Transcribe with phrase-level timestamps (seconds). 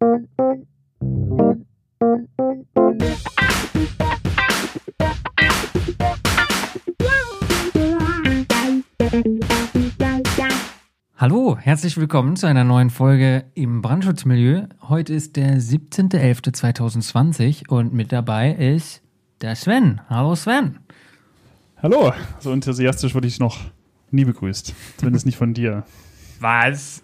[0.00, 0.24] Hallo,
[11.60, 14.68] herzlich willkommen zu einer neuen Folge im Brandschutzmilieu.
[14.88, 19.02] Heute ist der 17.11.2020 und mit dabei ist
[19.42, 20.00] der Sven.
[20.08, 20.78] Hallo Sven.
[21.82, 23.58] Hallo, so enthusiastisch wurde ich noch
[24.10, 24.74] nie begrüßt.
[24.96, 25.84] Zumindest nicht von dir.
[26.38, 27.02] Was?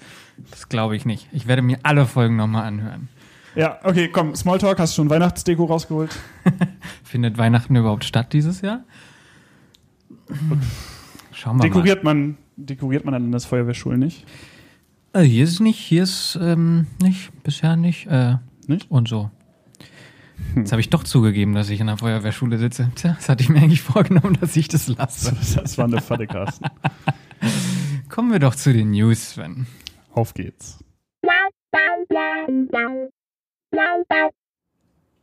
[0.51, 1.29] Das glaube ich nicht.
[1.33, 3.09] Ich werde mir alle Folgen nochmal anhören.
[3.55, 6.15] Ja, okay, komm, Smalltalk, hast du schon Weihnachtsdeko rausgeholt?
[7.05, 8.85] Findet Weihnachten überhaupt statt dieses Jahr?
[11.33, 12.15] Schauen wir dekoriert mal.
[12.15, 14.27] Man, dekoriert man dann in das Feuerwehrschul nicht?
[15.15, 18.07] Äh, hier ist es nicht, hier ist ähm, nicht, bisher nicht.
[18.09, 18.91] Äh, nicht?
[18.91, 19.31] Und so.
[20.53, 20.63] Hm.
[20.63, 22.91] Jetzt habe ich doch zugegeben, dass ich in der Feuerwehrschule sitze.
[22.95, 25.35] Tja, das hatte ich mir eigentlich vorgenommen, dass ich das lasse.
[25.63, 26.67] Das war eine Falle, Carsten.
[28.11, 29.67] Kommen wir doch zu den News, Sven.
[30.17, 30.83] Auf geht's.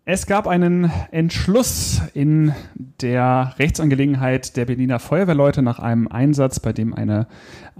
[0.05, 2.53] Es gab einen Entschluss in
[3.01, 7.27] der Rechtsangelegenheit der Berliner Feuerwehrleute nach einem Einsatz, bei dem eine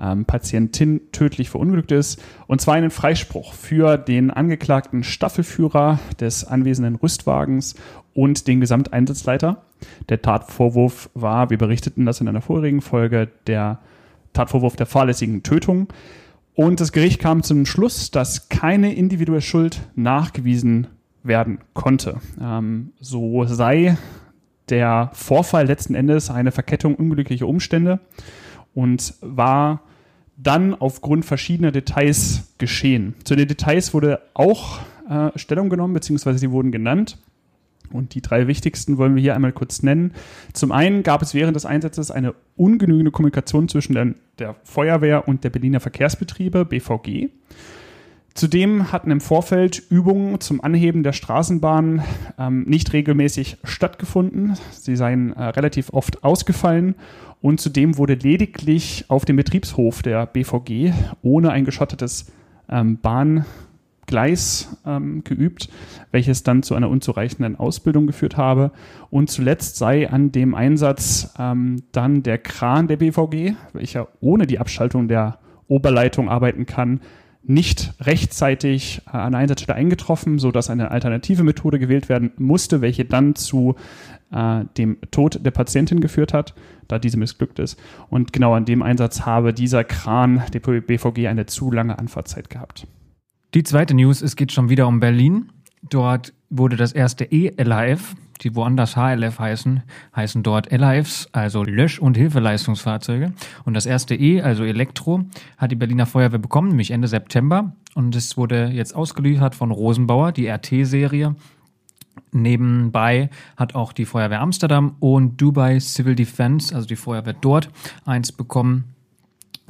[0.02, 6.96] ähm, Patientin tödlich verunglückt ist, und zwar einen Freispruch für den angeklagten Staffelführer des anwesenden
[6.96, 7.76] Rüstwagens
[8.16, 9.62] und den Gesamteinsatzleiter.
[10.10, 13.80] Der Tatvorwurf war, wir berichteten das in einer vorigen Folge, der
[14.34, 15.90] Tatvorwurf der fahrlässigen Tötung.
[16.56, 20.88] Und das Gericht kam zum Schluss, dass keine individuelle Schuld nachgewiesen
[21.24, 22.20] werden konnte.
[22.40, 23.98] Ähm, so sei
[24.70, 28.00] der Vorfall letzten Endes eine Verkettung unglücklicher Umstände
[28.74, 29.82] und war
[30.38, 33.16] dann aufgrund verschiedener Details geschehen.
[33.24, 37.18] Zu den Details wurde auch äh, Stellung genommen, beziehungsweise sie wurden genannt.
[37.94, 40.14] Und die drei wichtigsten wollen wir hier einmal kurz nennen.
[40.54, 45.44] Zum einen gab es während des Einsatzes eine ungenügende Kommunikation zwischen der, der Feuerwehr und
[45.44, 47.30] der Berliner Verkehrsbetriebe, BVG.
[48.34, 52.04] Zudem hatten im Vorfeld Übungen zum Anheben der Straßenbahn
[52.40, 54.58] ähm, nicht regelmäßig stattgefunden.
[54.72, 56.96] Sie seien äh, relativ oft ausgefallen
[57.42, 62.32] und zudem wurde lediglich auf dem Betriebshof der BVG ohne ein geschottetes
[62.70, 62.98] ähm,
[64.06, 65.70] Bahngleis ähm, geübt,
[66.12, 68.72] welches dann zu einer unzureichenden Ausbildung geführt habe.
[69.10, 74.60] Und zuletzt sei an dem Einsatz ähm, dann der Kran der BVG, welcher ohne die
[74.60, 77.02] Abschaltung der Oberleitung arbeiten kann,
[77.46, 83.04] nicht rechtzeitig äh, an der Einsatzstelle eingetroffen, sodass eine alternative Methode gewählt werden musste, welche
[83.04, 83.76] dann zu
[84.32, 86.54] äh, dem Tod der Patientin geführt hat,
[86.88, 87.78] da diese missglückt ist.
[88.10, 92.88] Und genau an dem Einsatz habe dieser Kran, der BVG, eine zu lange Anfahrtzeit gehabt.
[93.54, 95.52] Die zweite News, es geht schon wieder um Berlin.
[95.88, 99.84] Dort wurde das erste E-LAF, die woanders HLF heißen,
[100.16, 103.32] heißen dort LAFs, also Lösch- und Hilfeleistungsfahrzeuge.
[103.64, 105.26] Und das erste E, also Elektro,
[105.60, 107.76] hat die Berliner Feuerwehr bekommen, nämlich Ende September.
[107.94, 111.36] Und es wurde jetzt ausgeliefert von Rosenbauer, die RT-Serie.
[112.32, 117.70] Nebenbei hat auch die Feuerwehr Amsterdam und Dubai Civil Defense, also die Feuerwehr dort,
[118.04, 118.86] eins bekommen.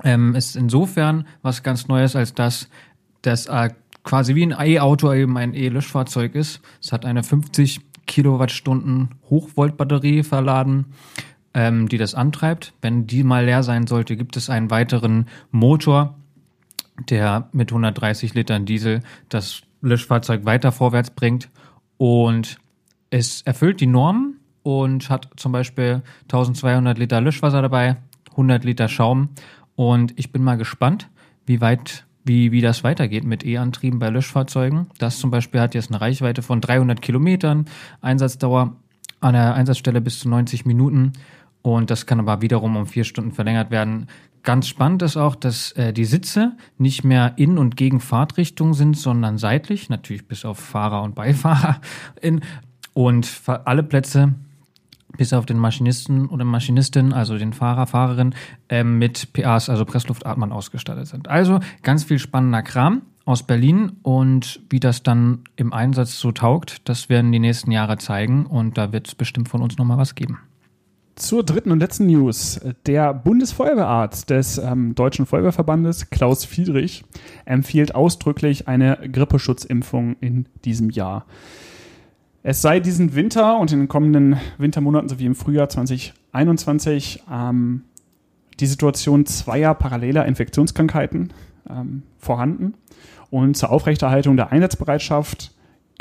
[0.03, 2.69] Ähm, ist insofern was ganz Neues, als dass
[3.23, 3.71] das äh,
[4.03, 6.61] quasi wie ein E-Auto eben ein E-Löschfahrzeug ist.
[6.81, 10.87] Es hat eine 50 Kilowattstunden Hochvoltbatterie verladen,
[11.53, 12.73] ähm, die das antreibt.
[12.81, 16.15] Wenn die mal leer sein sollte, gibt es einen weiteren Motor,
[17.09, 21.49] der mit 130 Litern Diesel das Löschfahrzeug weiter vorwärts bringt.
[21.97, 22.57] Und
[23.09, 27.97] es erfüllt die Normen und hat zum Beispiel 1200 Liter Löschwasser dabei,
[28.31, 29.29] 100 Liter Schaum.
[29.75, 31.09] Und ich bin mal gespannt,
[31.45, 34.87] wie weit wie, wie das weitergeht mit E-Antrieben bei Löschfahrzeugen.
[34.97, 37.65] Das zum Beispiel hat jetzt eine Reichweite von 300 Kilometern,
[38.01, 38.75] Einsatzdauer
[39.19, 41.13] an der Einsatzstelle bis zu 90 Minuten
[41.63, 44.07] und das kann aber wiederum um vier Stunden verlängert werden.
[44.43, 48.97] Ganz spannend ist auch, dass äh, die Sitze nicht mehr in und gegen Fahrtrichtung sind,
[48.97, 51.79] sondern seitlich, natürlich bis auf Fahrer und Beifahrer.
[52.21, 52.41] In,
[52.93, 54.35] und alle Plätze
[55.17, 58.33] bis auf den Maschinisten oder Maschinistin, also den Fahrer, Fahrerin,
[58.69, 61.27] ähm, mit PAs, also Pressluftatmern ausgestattet sind.
[61.27, 66.87] Also ganz viel spannender Kram aus Berlin und wie das dann im Einsatz so taugt,
[66.89, 70.15] das werden die nächsten Jahre zeigen und da wird es bestimmt von uns nochmal was
[70.15, 70.39] geben.
[71.15, 72.59] Zur dritten und letzten News.
[72.87, 77.05] Der Bundesfeuerwehrarzt des ähm, Deutschen Feuerwehrverbandes, Klaus Friedrich,
[77.45, 81.27] empfiehlt ausdrücklich eine Grippeschutzimpfung in diesem Jahr.
[82.45, 87.85] Es sei diesen Winter und in den kommenden Wintermonaten sowie im Frühjahr 2021 ähm,
[88.59, 91.31] die Situation zweier paralleler Infektionskrankheiten
[91.69, 92.73] ähm, vorhanden.
[93.29, 95.52] Und zur Aufrechterhaltung der Einsatzbereitschaft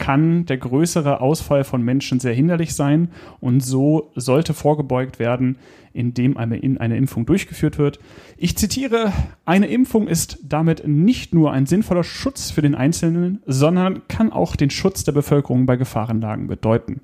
[0.03, 5.59] kann der größere Ausfall von Menschen sehr hinderlich sein und so sollte vorgebeugt werden,
[5.93, 8.01] indem eine, eine Impfung durchgeführt wird.
[8.37, 9.13] Ich zitiere,
[9.45, 14.57] eine Impfung ist damit nicht nur ein sinnvoller Schutz für den Einzelnen, sondern kann auch
[14.57, 17.01] den Schutz der Bevölkerung bei Gefahrenlagen bedeuten.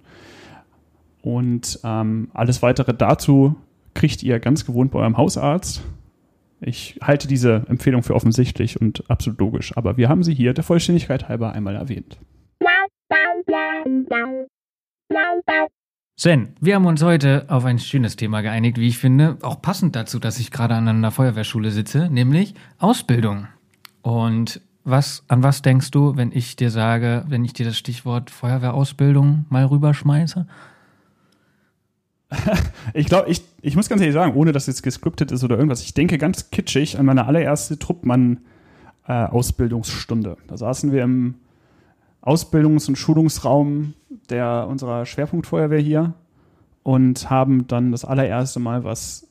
[1.23, 3.55] Und ähm, alles weitere dazu
[3.95, 5.85] kriegt ihr ganz gewohnt bei eurem Hausarzt.
[6.61, 10.65] Ich halte diese Empfehlung für offensichtlich und absolut logisch, aber wir haben sie hier der
[10.65, 12.19] Vollständigkeit halber einmal erwähnt.
[16.17, 19.95] Sven, wir haben uns heute auf ein schönes Thema geeinigt, wie ich finde, auch passend
[19.95, 23.47] dazu, dass ich gerade an einer Feuerwehrschule sitze, nämlich Ausbildung.
[24.03, 28.31] Und was, an was denkst du, wenn ich dir sage, wenn ich dir das Stichwort
[28.31, 30.47] Feuerwehrausbildung mal rüberschmeiße?
[32.95, 35.83] ich glaube, ich, ich muss ganz ehrlich sagen, ohne dass es gescriptet ist oder irgendwas,
[35.83, 40.31] ich denke ganz kitschig an meine allererste Truppmann-Ausbildungsstunde.
[40.31, 41.37] Äh, da saßen wir im
[42.29, 43.95] Ausbildungs- und Schulungsraum
[44.29, 46.13] der unserer Schwerpunktfeuerwehr hier
[46.83, 49.27] und haben dann das allererste Mal was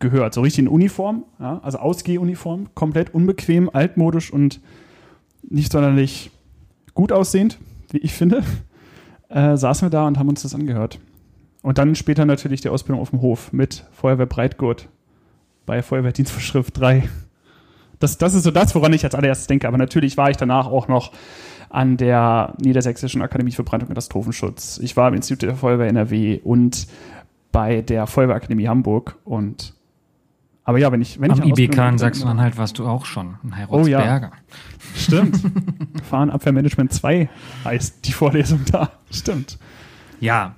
[0.00, 0.34] gehört.
[0.34, 4.60] So richtig in Uniform, ja, also Ausgehuniform, komplett unbequem, altmodisch und
[5.42, 6.30] nicht sonderlich
[6.92, 7.58] gut aussehend,
[7.90, 8.42] wie ich finde.
[9.32, 10.98] Äh, saßen wir da und haben uns das angehört.
[11.62, 14.88] Und dann später natürlich die Ausbildung auf dem Hof mit Feuerwehr Breitgurt
[15.66, 17.08] bei Feuerwehrdienstvorschrift 3.
[18.00, 19.68] Das, das ist so das, woran ich als allererstes denke.
[19.68, 21.12] Aber natürlich war ich danach auch noch
[21.70, 24.78] an der Niedersächsischen Akademie für Brand- und Katastrophenschutz.
[24.82, 26.86] Ich war im Institut der Feuerwehr NRW und
[27.52, 29.74] bei der Feuerwehrakademie Hamburg und
[30.64, 33.52] aber ja, wenn ich wenn Am ich IBK in Sachsen-Anhalt warst du auch schon, in
[33.70, 34.30] Oh ja.
[34.94, 35.40] Stimmt.
[35.94, 37.28] Gefahrenabwehrmanagement 2
[37.64, 38.90] heißt die Vorlesung da.
[39.10, 39.58] Stimmt.
[40.20, 40.54] Ja.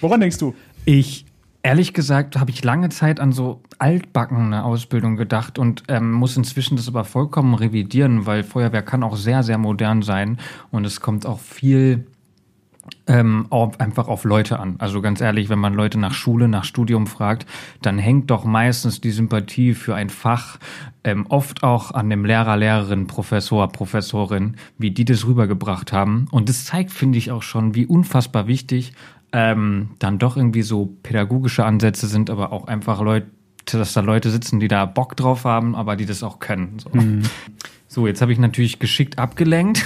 [0.00, 0.54] Woran denkst du?
[0.84, 1.26] Ich
[1.64, 6.76] Ehrlich gesagt habe ich lange Zeit an so altbackene Ausbildung gedacht und ähm, muss inzwischen
[6.76, 10.38] das aber vollkommen revidieren, weil Feuerwehr kann auch sehr, sehr modern sein
[10.72, 12.06] und es kommt auch viel
[13.06, 14.74] ähm, einfach auf Leute an.
[14.78, 17.46] Also ganz ehrlich, wenn man Leute nach Schule, nach Studium fragt,
[17.80, 20.58] dann hängt doch meistens die Sympathie für ein Fach
[21.04, 26.26] ähm, oft auch an dem Lehrer, Lehrerin, Professor, Professorin, wie die das rübergebracht haben.
[26.32, 28.92] Und das zeigt, finde ich, auch schon, wie unfassbar wichtig
[29.32, 33.28] ähm, dann doch irgendwie so pädagogische Ansätze sind, aber auch einfach Leute,
[33.64, 36.78] dass da Leute sitzen, die da Bock drauf haben, aber die das auch können.
[36.78, 37.22] So, mhm.
[37.88, 39.84] so jetzt habe ich natürlich geschickt abgelenkt.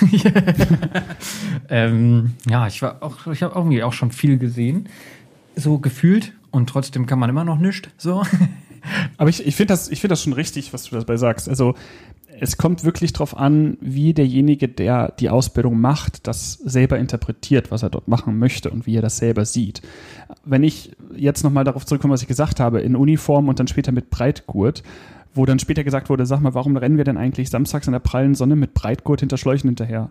[1.69, 4.89] ähm, ja, ich war auch, ich habe irgendwie auch schon viel gesehen,
[5.55, 7.89] so gefühlt und trotzdem kann man immer noch nichts.
[7.99, 8.25] So.
[9.17, 11.49] Aber ich, ich finde das, ich finde das schon richtig, was du dabei sagst.
[11.49, 11.75] Also
[12.41, 17.83] es kommt wirklich darauf an, wie derjenige, der die Ausbildung macht, das selber interpretiert, was
[17.83, 19.83] er dort machen möchte und wie er das selber sieht.
[20.45, 23.93] Wenn ich jetzt nochmal darauf zurückkomme, was ich gesagt habe, in Uniform und dann später
[23.93, 24.83] mit Breitgurt,
[25.35, 28.01] wo dann später gesagt wurde, sag mal, warum rennen wir denn eigentlich samstags in der
[28.01, 30.11] prallen Sonne mit Breitgurt hinter Schläuchen hinterher?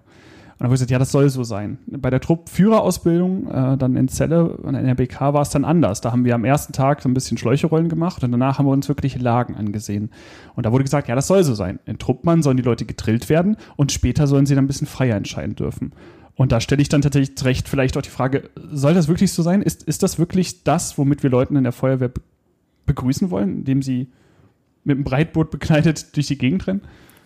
[0.55, 1.79] Und dann habe ich gesagt, ja, das soll so sein.
[1.85, 5.99] Bei der Truppführerausbildung, äh, dann in Celle in der BK war es dann anders.
[5.99, 8.71] Da haben wir am ersten Tag so ein bisschen Schläucherollen gemacht und danach haben wir
[8.71, 10.11] uns wirklich Lagen angesehen.
[10.55, 11.79] Und da wurde gesagt, ja, das soll so sein.
[11.85, 15.17] In Truppmann sollen die Leute gedrillt werden und später sollen sie dann ein bisschen freier
[15.17, 15.91] entscheiden dürfen.
[16.35, 19.43] Und da stelle ich dann tatsächlich recht vielleicht auch die Frage, soll das wirklich so
[19.43, 19.61] sein?
[19.61, 22.11] Ist, ist das wirklich das, womit wir Leuten in der Feuerwehr
[22.85, 24.07] begrüßen wollen, indem sie
[24.85, 26.81] mit einem Breitboot bekleidet durch die Gegend rennen?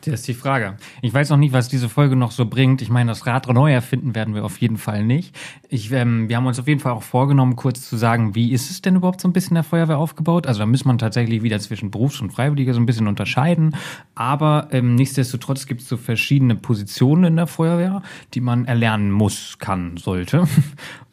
[0.05, 0.77] Das ist die Frage.
[1.01, 2.81] Ich weiß noch nicht, was diese Folge noch so bringt.
[2.81, 5.35] Ich meine, das Rad neu erfinden werden wir auf jeden Fall nicht.
[5.67, 8.69] Ich, ähm, wir haben uns auf jeden Fall auch vorgenommen, kurz zu sagen, wie ist
[8.69, 10.47] es denn überhaupt so ein bisschen der Feuerwehr aufgebaut?
[10.47, 13.75] Also da muss man tatsächlich wieder zwischen Berufs- und Freiwilliger so ein bisschen unterscheiden.
[14.15, 18.01] Aber ähm, nichtsdestotrotz gibt es so verschiedene Positionen in der Feuerwehr,
[18.33, 20.47] die man erlernen muss, kann, sollte.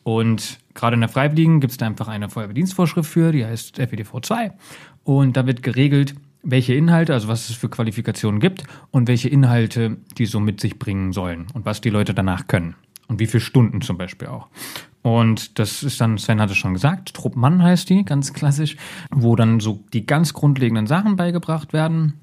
[0.05, 4.21] Und gerade in der Freiwilligen gibt es da einfach eine Feuerwehrdienstvorschrift für, die heißt FEDV
[4.23, 4.53] 2.
[5.03, 6.15] Und da wird geregelt,
[6.47, 10.79] welche Inhalte, also was es für Qualifikationen gibt und welche Inhalte die so mit sich
[10.79, 12.77] bringen sollen und was die Leute danach können
[13.09, 14.49] und wie viele Stunden zum Beispiel auch.
[15.03, 18.77] Und das ist dann, Sven hat es schon gesagt, Truppmann heißt die, ganz klassisch,
[19.11, 22.15] wo dann so die ganz grundlegenden Sachen beigebracht werden.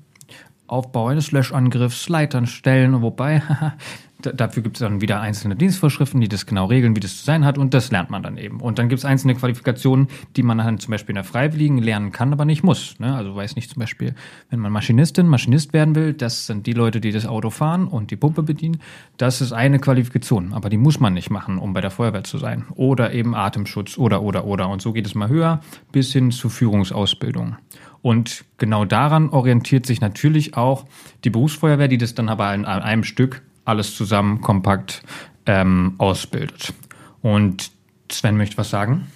[0.67, 3.41] Aufbau eines Löschangriffs, Leitern stellen, wobei,
[4.25, 7.45] dafür gibt es dann wieder einzelne Dienstvorschriften, die das genau regeln, wie das zu sein
[7.45, 8.59] hat und das lernt man dann eben.
[8.61, 12.11] Und dann gibt es einzelne Qualifikationen, die man dann zum Beispiel in der Freiwilligen lernen
[12.11, 12.99] kann, aber nicht muss.
[12.99, 13.15] Ne?
[13.15, 14.15] Also weiß nicht zum Beispiel,
[14.49, 18.11] wenn man Maschinistin, Maschinist werden will, das sind die Leute, die das Auto fahren und
[18.11, 18.79] die Pumpe bedienen.
[19.17, 22.37] Das ist eine Qualifikation, aber die muss man nicht machen, um bei der Feuerwehr zu
[22.37, 22.65] sein.
[22.75, 24.69] Oder eben Atemschutz oder, oder, oder.
[24.69, 25.61] Und so geht es mal höher
[25.91, 27.57] bis hin zu Führungsausbildung.
[28.01, 30.85] Und genau daran orientiert sich natürlich auch
[31.23, 35.03] die Berufsfeuerwehr, die das dann aber in einem Stück alles zusammen kompakt
[35.45, 36.73] ähm, ausbildet.
[37.21, 37.71] Und
[38.11, 39.07] Sven möchte was sagen?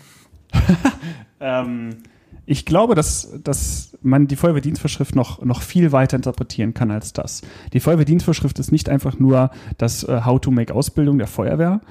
[1.39, 1.97] ähm,
[2.49, 7.41] Ich glaube, dass, dass man die Feuerwehrdienstvorschrift noch, noch viel weiter interpretieren kann als das.
[7.73, 11.81] Die Feuerwehrdienstvorschrift ist nicht einfach nur das äh, How-to-Make-Ausbildung der Feuerwehr,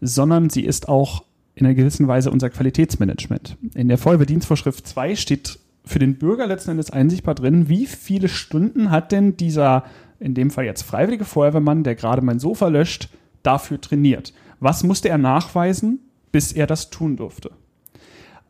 [0.00, 1.22] sondern sie ist auch
[1.54, 3.58] in einer gewissen Weise unser Qualitätsmanagement.
[3.74, 8.90] In der Feuerwehrdienstvorschrift 2 steht für den Bürger letzten Endes einsichtbar drin, wie viele Stunden
[8.90, 9.84] hat denn dieser,
[10.18, 13.08] in dem Fall jetzt freiwillige Feuerwehrmann, der gerade mein Sofa löscht,
[13.42, 14.32] dafür trainiert.
[14.60, 16.00] Was musste er nachweisen,
[16.32, 17.50] bis er das tun durfte?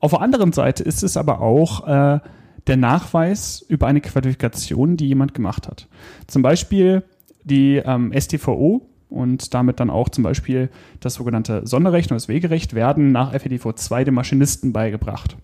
[0.01, 2.21] Auf der anderen Seite ist es aber auch äh,
[2.67, 5.89] der Nachweis über eine Qualifikation, die jemand gemacht hat.
[6.27, 7.03] Zum Beispiel
[7.45, 10.69] die ähm, STVO und damit dann auch zum Beispiel
[11.01, 15.37] das sogenannte Sonderrecht und das Wegerecht werden nach FEDV 2 dem Maschinisten beigebracht.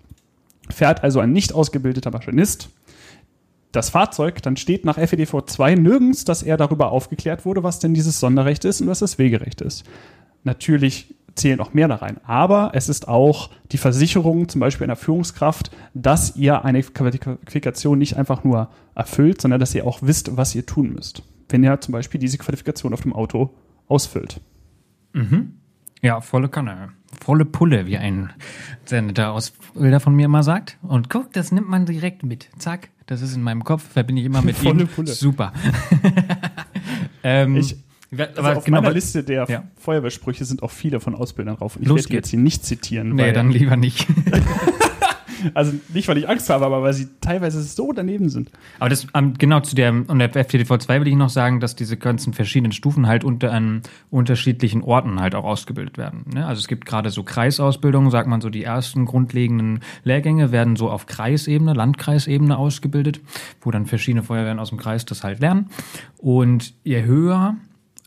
[0.68, 2.70] Fährt also ein nicht ausgebildeter Maschinist
[3.72, 7.94] das Fahrzeug, dann steht nach FEDV 2 nirgends, dass er darüber aufgeklärt wurde, was denn
[7.94, 9.84] dieses Sonderrecht ist und was das Wegerecht ist.
[10.44, 12.18] Natürlich zählen auch mehr da rein.
[12.24, 18.16] Aber es ist auch die Versicherung, zum Beispiel einer Führungskraft, dass ihr eine Qualifikation nicht
[18.16, 21.22] einfach nur erfüllt, sondern dass ihr auch wisst, was ihr tun müsst.
[21.48, 23.54] Wenn ihr zum Beispiel diese Qualifikation auf dem Auto
[23.88, 24.40] ausfüllt.
[25.14, 25.54] Mhm.
[26.02, 26.90] Ja, volle Kanne.
[27.20, 28.30] Volle Pulle, wie ein
[28.84, 30.78] Senator aus Bilder von mir immer sagt.
[30.82, 32.48] Und guck, das nimmt man direkt mit.
[32.58, 34.88] Zack, das ist in meinem Kopf, verbinde ich immer mit Volle ihm.
[34.88, 35.08] Pulle.
[35.12, 35.52] Super.
[37.22, 37.76] ähm, Ich,
[38.12, 39.64] aber also auf genau, meiner Liste der Ja.
[39.78, 41.76] Feuerwehrsprüche sind auch viele von Ausbildern drauf.
[41.76, 42.14] Und ich Los werde geht's.
[42.26, 43.14] jetzt hier nicht zitieren.
[43.14, 44.06] Nee, dann lieber nicht.
[45.54, 48.50] also nicht, weil ich Angst habe, aber weil sie teilweise so daneben sind.
[48.78, 51.76] Aber das, ähm, genau zu der, und der FTTV 2 will ich noch sagen, dass
[51.76, 56.24] diese ganzen verschiedenen Stufen halt unter an unterschiedlichen Orten halt auch ausgebildet werden.
[56.32, 56.46] Ne?
[56.46, 60.90] Also es gibt gerade so Kreisausbildungen, sagt man so, die ersten grundlegenden Lehrgänge werden so
[60.90, 63.20] auf Kreisebene, Landkreisebene ausgebildet,
[63.60, 65.70] wo dann verschiedene Feuerwehren aus dem Kreis das halt lernen.
[66.18, 67.56] Und je höher,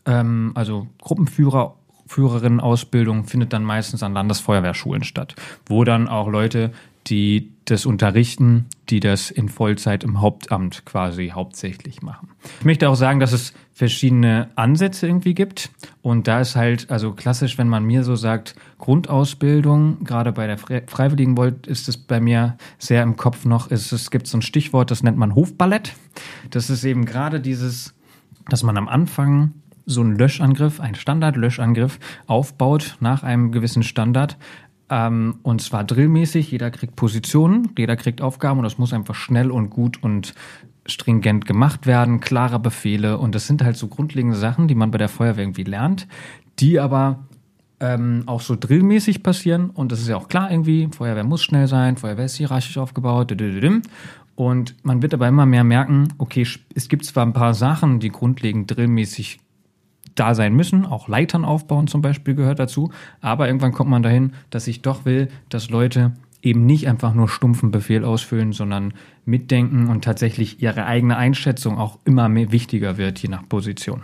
[0.06, 1.74] ähm, also Gruppenführer,
[2.06, 5.34] Führerinnen-Ausbildung findet dann meistens an Landesfeuerwehrschulen statt,
[5.66, 6.72] wo dann auch Leute,
[7.06, 12.28] die das unterrichten, die das in Vollzeit im Hauptamt quasi hauptsächlich machen.
[12.60, 15.70] Ich möchte auch sagen, dass es verschiedene Ansätze irgendwie gibt.
[16.02, 20.58] Und da ist halt, also klassisch, wenn man mir so sagt, Grundausbildung, gerade bei der
[20.58, 24.38] Fre Freiwilligen Volt, ist es bei mir sehr im Kopf noch, ist, es gibt so
[24.38, 25.94] ein Stichwort, das nennt man Hofballett.
[26.50, 27.94] Das ist eben gerade dieses,
[28.48, 29.52] dass man am Anfang
[29.86, 34.36] so einen Löschangriff, einen Standard-Löschangriff aufbaut nach einem gewissen Standard.
[34.88, 39.50] Ähm, und zwar drillmäßig, jeder kriegt Positionen, jeder kriegt Aufgaben und das muss einfach schnell
[39.50, 40.34] und gut und
[40.86, 43.18] stringent gemacht werden, klare Befehle.
[43.18, 46.06] Und das sind halt so grundlegende Sachen, die man bei der Feuerwehr irgendwie lernt,
[46.60, 47.24] die aber
[47.80, 49.70] ähm, auch so drillmäßig passieren.
[49.70, 53.34] Und das ist ja auch klar irgendwie, Feuerwehr muss schnell sein, Feuerwehr ist hierarchisch aufgebaut,
[54.36, 58.10] und man wird aber immer mehr merken, okay, es gibt zwar ein paar Sachen, die
[58.10, 59.40] grundlegend drillmäßig
[60.16, 64.32] da sein müssen, auch Leitern aufbauen zum Beispiel gehört dazu, aber irgendwann kommt man dahin,
[64.50, 68.94] dass ich doch will, dass Leute eben nicht einfach nur stumpfen Befehl ausfüllen, sondern
[69.24, 74.02] mitdenken und tatsächlich ihre eigene Einschätzung auch immer mehr wichtiger wird, je nach Position.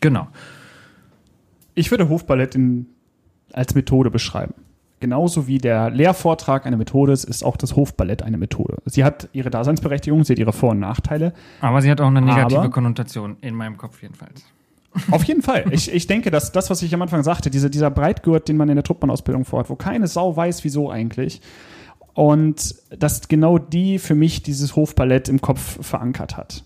[0.00, 0.28] Genau.
[1.74, 2.86] Ich würde Hofballett in,
[3.52, 4.54] als Methode beschreiben.
[4.98, 8.76] Genauso wie der Lehrvortrag eine Methode ist, ist auch das Hofballett eine Methode.
[8.84, 11.32] Sie hat ihre Daseinsberechtigung, sie hat ihre Vor- und Nachteile.
[11.60, 14.44] Aber sie hat auch eine negative Aber- Konnotation, in meinem Kopf jedenfalls.
[15.10, 15.66] Auf jeden Fall.
[15.70, 18.68] Ich, ich denke, dass das, was ich am Anfang sagte, diese, dieser Breitgurt, den man
[18.68, 21.40] in der Truppmann-Ausbildung vorhat, wo keine Sau weiß, wieso eigentlich,
[22.14, 26.64] und dass genau die für mich dieses Hofballett im Kopf verankert hat.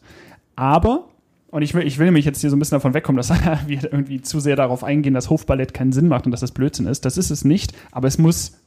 [0.56, 1.08] Aber,
[1.50, 3.30] und ich will, ich will nämlich jetzt hier so ein bisschen davon wegkommen, dass
[3.66, 6.86] wir irgendwie zu sehr darauf eingehen, dass Hofballett keinen Sinn macht und dass das Blödsinn
[6.86, 7.04] ist.
[7.04, 8.58] Das ist es nicht, aber es muss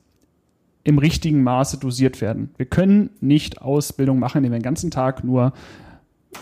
[0.83, 2.51] im richtigen Maße dosiert werden.
[2.57, 5.51] Wir können nicht Ausbildung machen, indem wir den ganzen Tag nur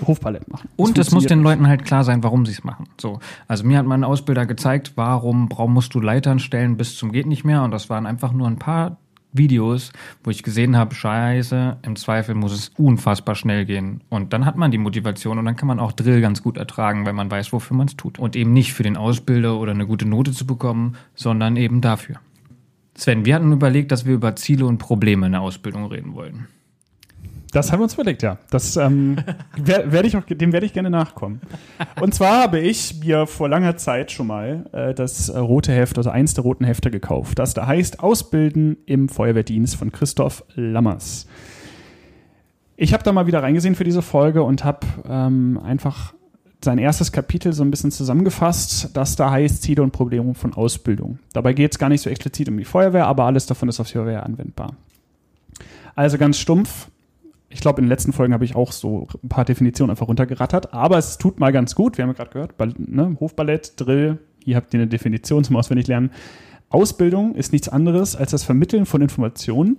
[0.06, 0.70] Hofballett machen.
[0.78, 1.44] Das Und es muss den.
[1.44, 2.88] Leuten halt klar sein, warum sie es machen.
[3.00, 3.20] So.
[3.48, 7.28] Also mir hat mein Ausbilder gezeigt, warum, warum musst du Leitern stellen bis zum geht
[7.28, 7.64] nicht mehr.
[7.64, 8.98] Und das waren einfach nur ein paar
[9.38, 9.92] Videos,
[10.24, 14.02] wo ich gesehen habe, scheiße, im Zweifel muss es unfassbar schnell gehen.
[14.10, 17.06] Und dann hat man die Motivation und dann kann man auch Drill ganz gut ertragen,
[17.06, 18.18] weil man weiß, wofür man es tut.
[18.18, 22.16] Und eben nicht für den Ausbilder oder eine gute Note zu bekommen, sondern eben dafür.
[22.96, 26.48] Sven, wir hatten überlegt, dass wir über Ziele und Probleme in der Ausbildung reden wollen.
[27.56, 28.38] Das haben wir uns überlegt, ja.
[28.50, 29.16] Das ähm,
[29.56, 31.40] wer, werd ich auch, dem werde ich gerne nachkommen.
[32.02, 35.98] Und zwar habe ich mir vor langer Zeit schon mal äh, das äh, rote Heft,
[35.98, 41.28] also eins der roten Hefte gekauft, das da heißt Ausbilden im Feuerwehrdienst von Christoph Lammers.
[42.76, 46.14] Ich habe da mal wieder reingesehen für diese Folge und habe ähm, einfach
[46.62, 51.20] sein erstes Kapitel so ein bisschen zusammengefasst, das da heißt Ziele und Probleme von Ausbildung.
[51.32, 53.88] Dabei geht es gar nicht so explizit um die Feuerwehr, aber alles davon ist auf
[53.88, 54.76] die Feuerwehr anwendbar.
[55.96, 56.90] Also ganz stumpf,
[57.56, 60.74] ich glaube, in den letzten Folgen habe ich auch so ein paar Definitionen einfach runtergerattert,
[60.74, 61.98] aber es tut mal ganz gut.
[61.98, 63.16] Wir haben ja gerade gehört, Ball, ne?
[63.18, 66.12] Hofballett, Drill, hier habt ihr eine Definition zum Auswendiglernen.
[66.68, 69.78] Ausbildung ist nichts anderes als das Vermitteln von Informationen,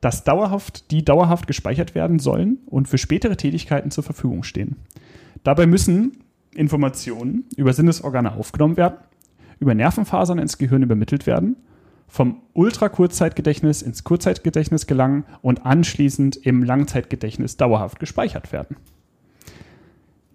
[0.00, 4.76] dass dauerhaft, die dauerhaft gespeichert werden sollen und für spätere Tätigkeiten zur Verfügung stehen.
[5.42, 6.18] Dabei müssen
[6.54, 8.98] Informationen über Sinnesorgane aufgenommen werden,
[9.58, 11.56] über Nervenfasern ins Gehirn übermittelt werden,
[12.10, 18.76] vom Ultrakurzzeitgedächtnis ins Kurzzeitgedächtnis gelangen und anschließend im Langzeitgedächtnis dauerhaft gespeichert werden.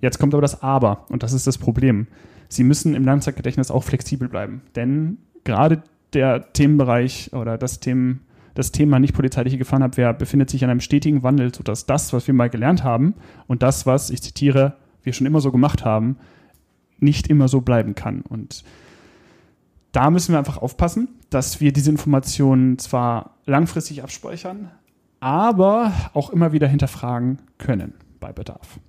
[0.01, 2.08] Jetzt kommt aber das Aber und das ist das Problem.
[2.48, 8.22] Sie müssen im Langzeitgedächtnis auch flexibel bleiben, denn gerade der Themenbereich oder das, Themen,
[8.53, 12.34] das Thema nicht polizeiliche Gefahrenabwehr befindet sich in einem stetigen Wandel, sodass das, was wir
[12.34, 13.15] mal gelernt haben
[13.48, 16.17] und das, was, ich zitiere, wir schon immer so gemacht haben,
[17.00, 18.22] nicht immer so bleiben kann.
[18.22, 18.63] Und
[19.91, 24.71] da müssen wir einfach aufpassen, dass wir diese Informationen zwar langfristig abspeichern,
[25.19, 28.79] aber auch immer wieder hinterfragen können bei Bedarf.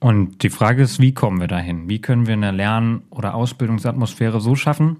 [0.00, 1.88] Und die Frage ist, wie kommen wir dahin?
[1.88, 4.96] Wie können wir eine Lern- oder Ausbildungsatmosphäre so schaffen,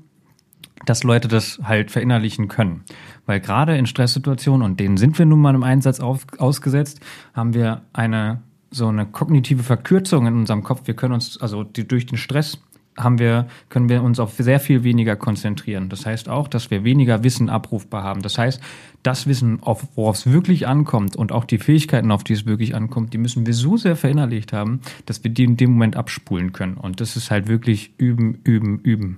[0.86, 2.84] dass Leute das halt verinnerlichen können?
[3.26, 7.00] Weil gerade in Stresssituationen, und denen sind wir nun mal im Einsatz auf, ausgesetzt,
[7.34, 10.82] haben wir eine so eine kognitive Verkürzung in unserem Kopf.
[10.84, 12.62] Wir können uns, also die, durch den Stress
[13.02, 15.88] haben wir, können wir uns auf sehr viel weniger konzentrieren.
[15.88, 18.22] Das heißt auch, dass wir weniger Wissen abrufbar haben.
[18.22, 18.60] Das heißt,
[19.02, 23.12] das Wissen, worauf es wirklich ankommt und auch die Fähigkeiten, auf die es wirklich ankommt,
[23.12, 26.74] die müssen wir so sehr verinnerlicht haben, dass wir die in dem Moment abspulen können.
[26.74, 29.16] Und das ist halt wirklich üben, üben, üben.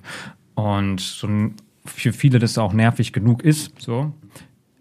[0.54, 4.12] Und so ein, für viele das auch nervig genug ist, so,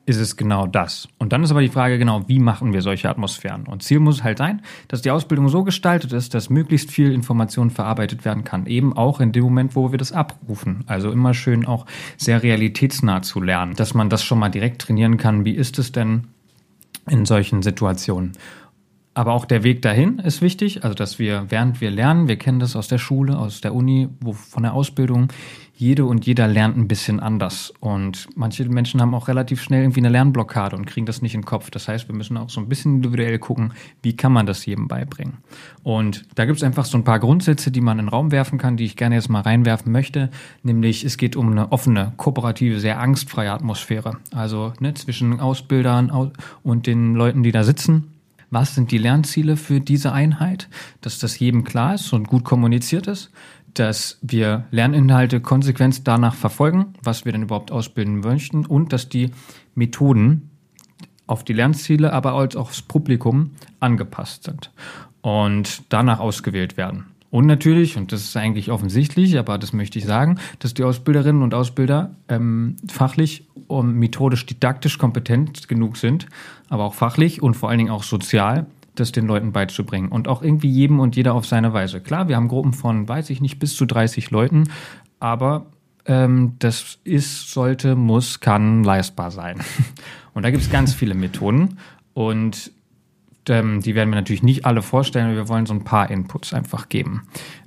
[0.05, 1.07] ist es genau das.
[1.19, 3.67] Und dann ist aber die Frage genau, wie machen wir solche Atmosphären?
[3.67, 7.69] Und Ziel muss halt sein, dass die Ausbildung so gestaltet ist, dass möglichst viel Information
[7.69, 8.65] verarbeitet werden kann.
[8.65, 10.83] Eben auch in dem Moment, wo wir das abrufen.
[10.87, 11.85] Also immer schön auch
[12.17, 15.45] sehr realitätsnah zu lernen, dass man das schon mal direkt trainieren kann.
[15.45, 16.27] Wie ist es denn
[17.07, 18.33] in solchen Situationen?
[19.13, 22.59] Aber auch der Weg dahin ist wichtig, also dass wir, während wir lernen, wir kennen
[22.59, 25.27] das aus der Schule, aus der Uni, wo, von der Ausbildung,
[25.75, 27.73] jede und jeder lernt ein bisschen anders.
[27.79, 31.41] Und manche Menschen haben auch relativ schnell irgendwie eine Lernblockade und kriegen das nicht in
[31.41, 31.71] den Kopf.
[31.71, 34.87] Das heißt, wir müssen auch so ein bisschen individuell gucken, wie kann man das jedem
[34.87, 35.39] beibringen.
[35.83, 38.59] Und da gibt es einfach so ein paar Grundsätze, die man in den Raum werfen
[38.59, 40.29] kann, die ich gerne jetzt mal reinwerfen möchte.
[40.63, 44.17] Nämlich, es geht um eine offene, kooperative, sehr angstfreie Atmosphäre.
[44.33, 46.31] Also ne, zwischen Ausbildern
[46.63, 48.20] und den Leuten, die da sitzen
[48.51, 53.07] was sind die Lernziele für diese Einheit, dass das jedem klar ist und gut kommuniziert
[53.07, 53.31] ist,
[53.73, 59.31] dass wir Lerninhalte konsequent danach verfolgen, was wir denn überhaupt ausbilden möchten und dass die
[59.73, 60.51] Methoden
[61.27, 64.71] auf die Lernziele, aber auch aufs Publikum angepasst sind
[65.21, 67.10] und danach ausgewählt werden.
[67.31, 71.41] Und natürlich, und das ist eigentlich offensichtlich, aber das möchte ich sagen, dass die Ausbilderinnen
[71.41, 76.27] und Ausbilder ähm, fachlich und methodisch didaktisch kompetent genug sind,
[76.67, 80.09] aber auch fachlich und vor allen Dingen auch sozial, das den Leuten beizubringen.
[80.09, 82.01] Und auch irgendwie jedem und jeder auf seine Weise.
[82.01, 84.65] Klar, wir haben Gruppen von, weiß ich nicht, bis zu 30 Leuten,
[85.21, 85.67] aber
[86.05, 89.59] ähm, das ist, sollte, muss, kann leistbar sein.
[90.33, 91.77] Und da gibt es ganz viele Methoden.
[92.13, 92.71] Und
[93.49, 95.35] ähm, die werden wir natürlich nicht alle vorstellen.
[95.35, 97.23] Wir wollen so ein paar Inputs einfach geben,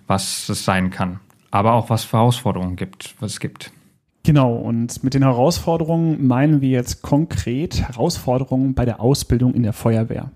[0.06, 1.20] was es sein kann.
[1.50, 3.72] Aber auch was für Herausforderungen gibt, was es gibt.
[4.24, 9.74] Genau, und mit den Herausforderungen meinen wir jetzt konkret Herausforderungen bei der Ausbildung in der
[9.74, 10.30] Feuerwehr.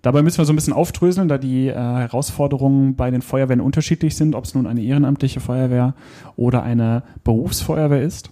[0.00, 4.16] Dabei müssen wir so ein bisschen aufdröseln, da die äh, Herausforderungen bei den Feuerwehren unterschiedlich
[4.16, 5.94] sind, ob es nun eine ehrenamtliche Feuerwehr
[6.36, 8.30] oder eine Berufsfeuerwehr ist.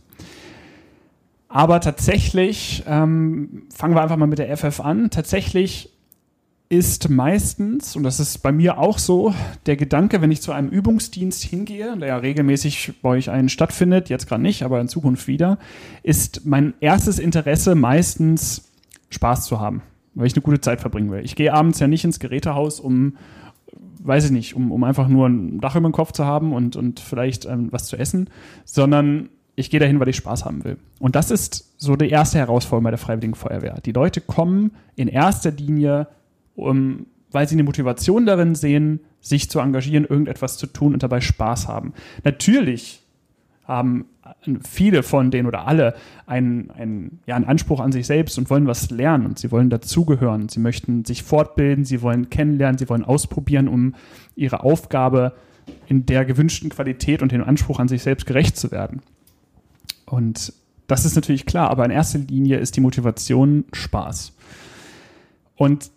[1.48, 5.91] Aber tatsächlich, ähm, fangen wir einfach mal mit der FF an, tatsächlich
[6.72, 9.34] ist meistens, und das ist bei mir auch so,
[9.66, 14.08] der Gedanke, wenn ich zu einem Übungsdienst hingehe, der ja regelmäßig bei euch einen stattfindet,
[14.08, 15.58] jetzt gerade nicht, aber in Zukunft wieder,
[16.02, 18.70] ist mein erstes Interesse meistens
[19.10, 19.82] Spaß zu haben,
[20.14, 21.22] weil ich eine gute Zeit verbringen will.
[21.22, 23.18] Ich gehe abends ja nicht ins Gerätehaus, um,
[23.98, 26.74] weiß ich nicht, um, um einfach nur ein Dach über dem Kopf zu haben und,
[26.76, 28.30] und vielleicht ähm, was zu essen,
[28.64, 30.78] sondern ich gehe dahin, weil ich Spaß haben will.
[30.98, 33.78] Und das ist so die erste Herausforderung bei der Freiwilligen Feuerwehr.
[33.84, 36.06] Die Leute kommen in erster Linie
[36.56, 41.20] um, weil sie eine Motivation darin sehen, sich zu engagieren, irgendetwas zu tun und dabei
[41.20, 41.92] Spaß haben.
[42.24, 43.02] Natürlich
[43.64, 44.06] haben
[44.68, 45.94] viele von denen oder alle
[46.26, 49.70] einen, einen, ja, einen Anspruch an sich selbst und wollen was lernen und sie wollen
[49.70, 50.48] dazugehören.
[50.48, 53.94] Sie möchten sich fortbilden, sie wollen kennenlernen, sie wollen ausprobieren, um
[54.34, 55.32] ihre Aufgabe
[55.86, 59.00] in der gewünschten Qualität und dem Anspruch an sich selbst gerecht zu werden.
[60.06, 60.52] Und
[60.86, 64.32] das ist natürlich klar, aber in erster Linie ist die Motivation Spaß.
[65.56, 65.90] Und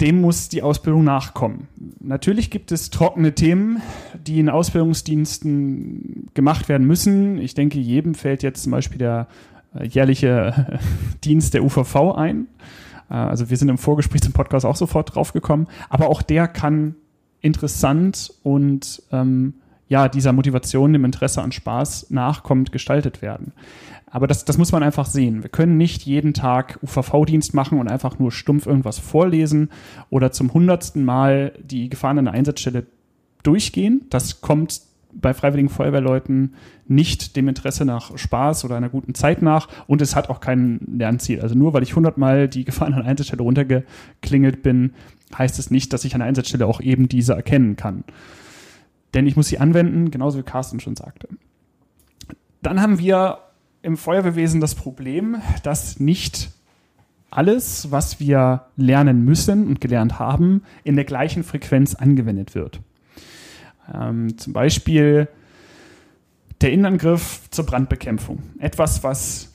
[0.00, 1.68] dem muss die Ausbildung nachkommen.
[2.00, 3.82] Natürlich gibt es trockene Themen,
[4.26, 7.38] die in Ausbildungsdiensten gemacht werden müssen.
[7.38, 9.28] Ich denke, jedem fällt jetzt zum Beispiel der
[9.74, 10.80] äh, jährliche
[11.24, 12.46] Dienst der UVV ein.
[13.10, 15.66] Äh, also wir sind im Vorgespräch zum Podcast auch sofort drauf gekommen.
[15.88, 16.94] Aber auch der kann
[17.40, 19.54] interessant und ähm,
[19.88, 23.52] ja, dieser Motivation, dem Interesse an Spaß nachkommt, gestaltet werden.
[24.10, 25.42] Aber das, das muss man einfach sehen.
[25.42, 29.70] Wir können nicht jeden Tag UVV-Dienst machen und einfach nur stumpf irgendwas vorlesen
[30.10, 32.86] oder zum hundertsten Mal die Gefahren an der Einsatzstelle
[33.44, 34.06] durchgehen.
[34.10, 36.54] Das kommt bei freiwilligen Feuerwehrleuten
[36.86, 40.80] nicht dem Interesse nach Spaß oder einer guten Zeit nach und es hat auch kein
[40.98, 41.40] Lernziel.
[41.40, 44.92] Also nur weil ich hundertmal die Gefahren an der Einsatzstelle runtergeklingelt bin,
[45.36, 48.04] heißt es nicht, dass ich an der Einsatzstelle auch eben diese erkennen kann.
[49.14, 51.28] Denn ich muss sie anwenden, genauso wie Carsten schon sagte.
[52.62, 53.38] Dann haben wir
[53.82, 56.50] im Feuerwehrwesen das Problem, dass nicht
[57.30, 62.80] alles, was wir lernen müssen und gelernt haben, in der gleichen Frequenz angewendet wird.
[63.92, 65.28] Ähm, zum Beispiel
[66.60, 68.42] der Innenangriff zur Brandbekämpfung.
[68.58, 69.52] Etwas, was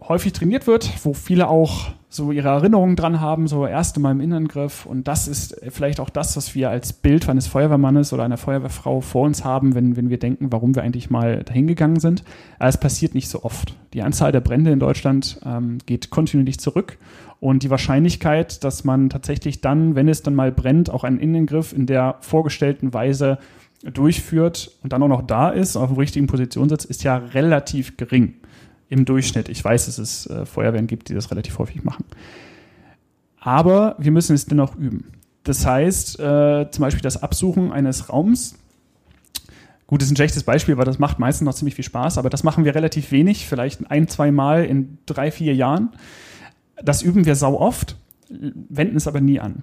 [0.00, 4.20] häufig trainiert wird, wo viele auch so ihre Erinnerungen dran haben, so erste Mal im
[4.20, 4.84] Innenangriff.
[4.84, 9.00] Und das ist vielleicht auch das, was wir als Bild eines Feuerwehrmannes oder einer Feuerwehrfrau
[9.00, 12.22] vor uns haben, wenn, wenn wir denken, warum wir eigentlich mal dahin gegangen sind.
[12.58, 13.76] Aber es passiert nicht so oft.
[13.94, 16.98] Die Anzahl der Brände in Deutschland ähm, geht kontinuierlich zurück.
[17.40, 21.72] Und die Wahrscheinlichkeit, dass man tatsächlich dann, wenn es dann mal brennt, auch einen Innenangriff
[21.72, 23.38] in der vorgestellten Weise
[23.82, 27.96] durchführt und dann auch noch da ist, auf dem richtigen Position sitzt, ist ja relativ
[27.96, 28.34] gering
[28.92, 29.48] im Durchschnitt.
[29.48, 32.04] Ich weiß, dass es äh, Feuerwehren gibt, die das relativ häufig machen.
[33.40, 35.12] Aber wir müssen es dennoch üben.
[35.44, 38.54] Das heißt, äh, zum Beispiel das Absuchen eines Raums.
[39.86, 42.28] Gut, das ist ein schlechtes Beispiel, weil das macht meistens noch ziemlich viel Spaß, aber
[42.28, 45.90] das machen wir relativ wenig, vielleicht ein, zwei Mal in drei, vier Jahren.
[46.82, 47.96] Das üben wir sau oft,
[48.28, 49.62] wenden es aber nie an.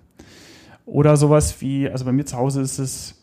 [0.85, 3.18] Oder sowas wie, also bei mir zu Hause ist es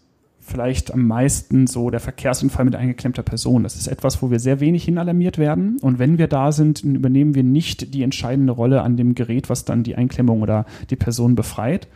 [0.47, 3.65] vielleicht am meisten so der Verkehrsunfall mit eingeklemmter Person.
[3.65, 5.79] Das ist etwas, wo wir sehr wenig hinalarmiert werden.
[5.83, 9.65] Und wenn wir da sind, übernehmen wir nicht die entscheidende Rolle an dem Gerät, was
[9.65, 11.89] dann die Einklemmung oder die Person befreit.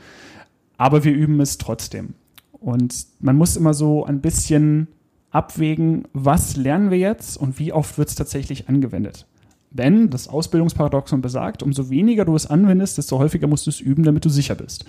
[0.76, 2.14] Aber wir üben es trotzdem.
[2.52, 4.88] Und man muss immer so ein bisschen
[5.30, 9.26] abwägen, was lernen wir jetzt und wie oft wird es tatsächlich angewendet.
[9.70, 14.02] Denn das Ausbildungsparadoxon besagt, umso weniger du es anwendest, desto häufiger musst du es üben,
[14.02, 14.84] damit du sicher bist.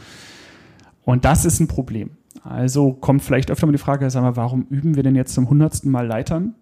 [1.03, 2.11] Und das ist ein Problem.
[2.43, 5.49] Also kommt vielleicht öfter mal die Frage, sag mal, warum üben wir denn jetzt zum
[5.49, 6.55] hundertsten Mal Leitern?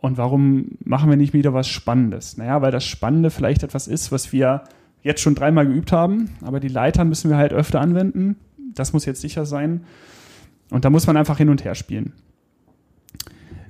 [0.00, 2.36] Und warum machen wir nicht wieder was Spannendes?
[2.36, 4.62] Naja, weil das Spannende vielleicht etwas ist, was wir
[5.02, 8.36] jetzt schon dreimal geübt haben, aber die Leitern müssen wir halt öfter anwenden.
[8.74, 9.84] Das muss jetzt sicher sein.
[10.70, 12.12] Und da muss man einfach hin und her spielen.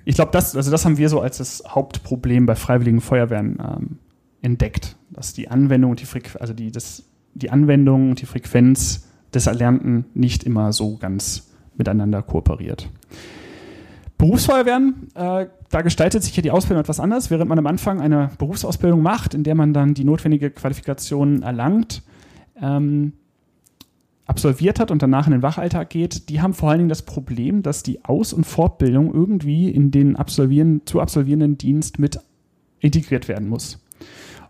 [0.04, 3.98] Ich glaube, das, also das haben wir so als das Hauptproblem bei Freiwilligen Feuerwehren ähm,
[4.42, 7.04] entdeckt, dass die Anwendung und die Frequenz, also die, das,
[7.35, 12.88] die Anwendung und die Frequenz des Erlernten nicht immer so ganz miteinander kooperiert.
[14.19, 17.31] Berufsfeuerwehren, äh, da gestaltet sich ja die Ausbildung etwas anders.
[17.31, 22.03] Während man am Anfang eine Berufsausbildung macht, in der man dann die notwendige Qualifikation erlangt,
[22.61, 23.12] ähm,
[24.27, 27.62] absolviert hat und danach in den Wachalltag geht, die haben vor allen Dingen das Problem,
[27.62, 32.19] dass die Aus- und Fortbildung irgendwie in den absolvieren, zu absolvierenden Dienst mit
[32.81, 33.79] integriert werden muss.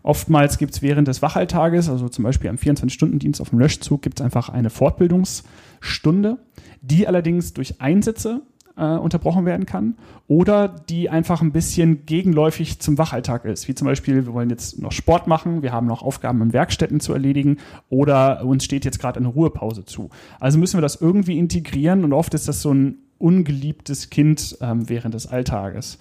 [0.03, 4.19] Oftmals gibt es während des Wachalltages, also zum Beispiel am 24-Stunden-Dienst auf dem Löschzug, gibt
[4.19, 6.37] es einfach eine Fortbildungsstunde,
[6.81, 8.41] die allerdings durch Einsätze
[8.79, 9.95] äh, unterbrochen werden kann
[10.27, 13.67] oder die einfach ein bisschen gegenläufig zum Wachalltag ist.
[13.67, 16.99] Wie zum Beispiel, wir wollen jetzt noch Sport machen, wir haben noch Aufgaben in Werkstätten
[16.99, 17.57] zu erledigen
[17.89, 20.09] oder uns steht jetzt gerade eine Ruhepause zu.
[20.39, 24.87] Also müssen wir das irgendwie integrieren und oft ist das so ein ungeliebtes Kind ähm,
[24.87, 25.99] während des Alltages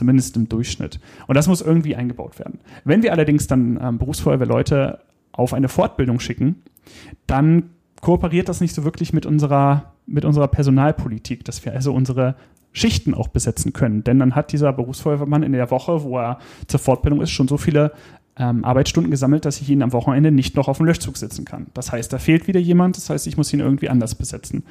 [0.00, 0.98] zumindest im Durchschnitt.
[1.26, 2.58] Und das muss irgendwie eingebaut werden.
[2.84, 4.98] Wenn wir allerdings dann ähm, Berufsfeuerwehrleute
[5.30, 6.62] auf eine Fortbildung schicken,
[7.26, 12.34] dann kooperiert das nicht so wirklich mit unserer, mit unserer Personalpolitik, dass wir also unsere
[12.72, 14.02] Schichten auch besetzen können.
[14.02, 17.58] Denn dann hat dieser Berufsfeuerwehrmann in der Woche, wo er zur Fortbildung ist, schon so
[17.58, 17.92] viele
[18.36, 21.66] ähm, Arbeitsstunden gesammelt, dass ich ihn am Wochenende nicht noch auf dem Löschzug sitzen kann.
[21.74, 24.64] Das heißt, da fehlt wieder jemand, das heißt, ich muss ihn irgendwie anders besetzen.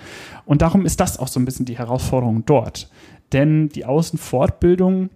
[0.46, 2.89] Und darum ist das auch so ein bisschen die Herausforderung dort.
[3.34, 5.10] Denn die Außenfortbildung,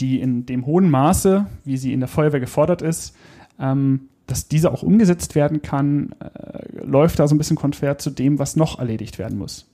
[0.00, 3.16] die in dem hohen Maße, wie sie in der Feuerwehr gefordert ist,
[3.58, 8.10] ähm, dass diese auch umgesetzt werden kann, äh, läuft da so ein bisschen konträr zu
[8.10, 9.66] dem, was noch erledigt werden muss.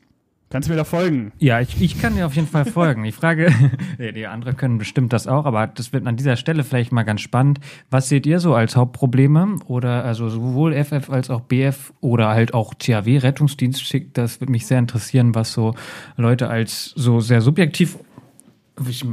[0.52, 1.32] Kannst du mir da folgen?
[1.38, 3.04] Ja, ich, ich kann dir auf jeden Fall folgen.
[3.04, 3.50] Die Frage,
[3.98, 7.22] die anderen können bestimmt das auch, aber das wird an dieser Stelle vielleicht mal ganz
[7.22, 7.58] spannend.
[7.88, 9.60] Was seht ihr so als Hauptprobleme?
[9.64, 14.18] Oder also sowohl FF als auch BF oder halt auch THW Rettungsdienst schickt?
[14.18, 15.74] Das würde mich sehr interessieren, was so
[16.18, 17.96] Leute als so sehr subjektiv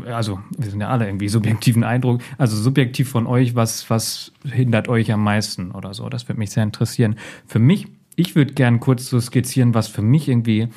[0.08, 4.89] also wir sind ja alle irgendwie subjektiven Eindruck, also subjektiv von euch, was, was hindert
[4.89, 6.10] euch am meisten oder so?
[6.10, 7.15] Das würde mich sehr interessieren.
[7.45, 10.69] Für mich, ich würde gern kurz so skizzieren, was für mich irgendwie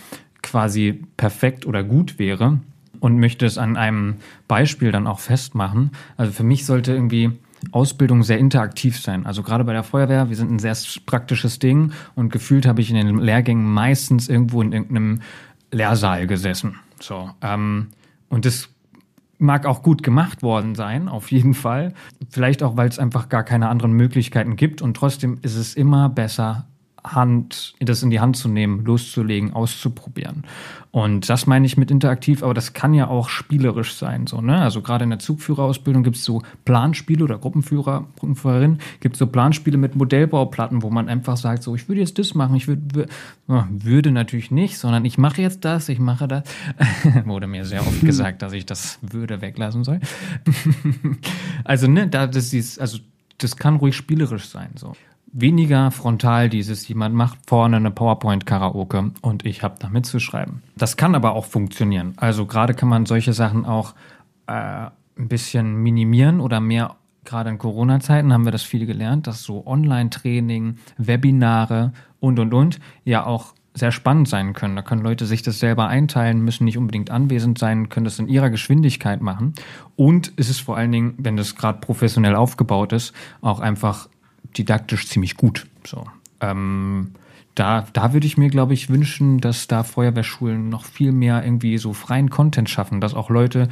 [0.53, 2.59] quasi perfekt oder gut wäre
[3.01, 4.17] und möchte es an einem
[4.49, 5.93] Beispiel dann auch festmachen.
[6.19, 7.31] Also für mich sollte irgendwie
[7.71, 9.25] Ausbildung sehr interaktiv sein.
[9.25, 12.91] Also gerade bei der Feuerwehr, wir sind ein sehr praktisches Ding und gefühlt habe ich
[12.91, 15.23] in den Lehrgängen meistens irgendwo in irgendeinem
[15.71, 16.75] Lehrsaal gesessen.
[17.01, 17.88] So, ähm,
[18.29, 18.69] und das
[19.38, 21.95] mag auch gut gemacht worden sein, auf jeden Fall.
[22.29, 24.83] Vielleicht auch, weil es einfach gar keine anderen Möglichkeiten gibt.
[24.83, 26.67] Und trotzdem ist es immer besser,
[27.05, 30.45] Hand, das in die Hand zu nehmen, loszulegen, auszuprobieren.
[30.93, 34.27] Und das meine ich mit interaktiv, aber das kann ja auch spielerisch sein.
[34.27, 34.61] So, ne?
[34.61, 39.27] Also gerade in der Zugführerausbildung gibt es so Planspiele oder Gruppenführer, Gruppenführerin, gibt es so
[39.27, 43.07] Planspiele mit Modellbauplatten, wo man einfach sagt, so, ich würde jetzt das machen, ich würde,
[43.47, 46.45] würde natürlich nicht, sondern ich mache jetzt das, ich mache das.
[47.25, 50.01] Wurde mir sehr oft gesagt, dass ich das würde weglassen soll.
[51.65, 52.99] also, ne, da das ist, also
[53.38, 54.71] das kann ruhig spielerisch sein.
[54.77, 54.95] So
[55.33, 60.62] weniger frontal dieses, jemand macht vorne eine PowerPoint-Karaoke und ich habe da mitzuschreiben.
[60.77, 62.12] Das kann aber auch funktionieren.
[62.16, 63.95] Also gerade kann man solche Sachen auch
[64.47, 64.53] äh,
[65.18, 69.66] ein bisschen minimieren oder mehr, gerade in Corona-Zeiten haben wir das viel gelernt, dass so
[69.66, 74.77] Online-Training, Webinare und, und, und ja auch sehr spannend sein können.
[74.77, 78.29] Da können Leute sich das selber einteilen, müssen nicht unbedingt anwesend sein, können das in
[78.29, 79.55] ihrer Geschwindigkeit machen.
[79.97, 84.09] Und es ist vor allen Dingen, wenn das gerade professionell aufgebaut ist, auch einfach
[84.57, 85.67] didaktisch ziemlich gut.
[85.87, 86.05] So.
[86.41, 87.13] Ähm,
[87.55, 91.79] da, da würde ich mir, glaube ich, wünschen, dass da Feuerwehrschulen noch viel mehr irgendwie
[91.79, 93.69] so freien Content schaffen, dass auch Leute,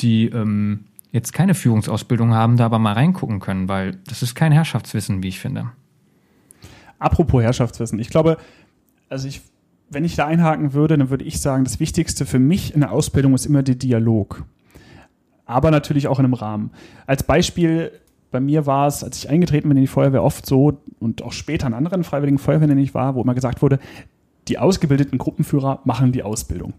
[0.00, 4.52] die ähm, jetzt keine Führungsausbildung haben, da aber mal reingucken können, weil das ist kein
[4.52, 5.70] Herrschaftswissen, wie ich finde.
[6.98, 8.38] Apropos Herrschaftswissen, ich glaube,
[9.08, 9.42] also ich,
[9.90, 12.92] wenn ich da einhaken würde, dann würde ich sagen, das Wichtigste für mich in der
[12.92, 14.44] Ausbildung ist immer der Dialog.
[15.46, 16.70] Aber natürlich auch in einem Rahmen.
[17.06, 17.92] Als Beispiel
[18.34, 21.30] bei mir war es, als ich eingetreten bin in die Feuerwehr, oft so und auch
[21.30, 23.78] später an anderen freiwilligen Feuerwehren, in denen ich war, wo immer gesagt wurde,
[24.48, 26.74] die ausgebildeten Gruppenführer machen die Ausbildung.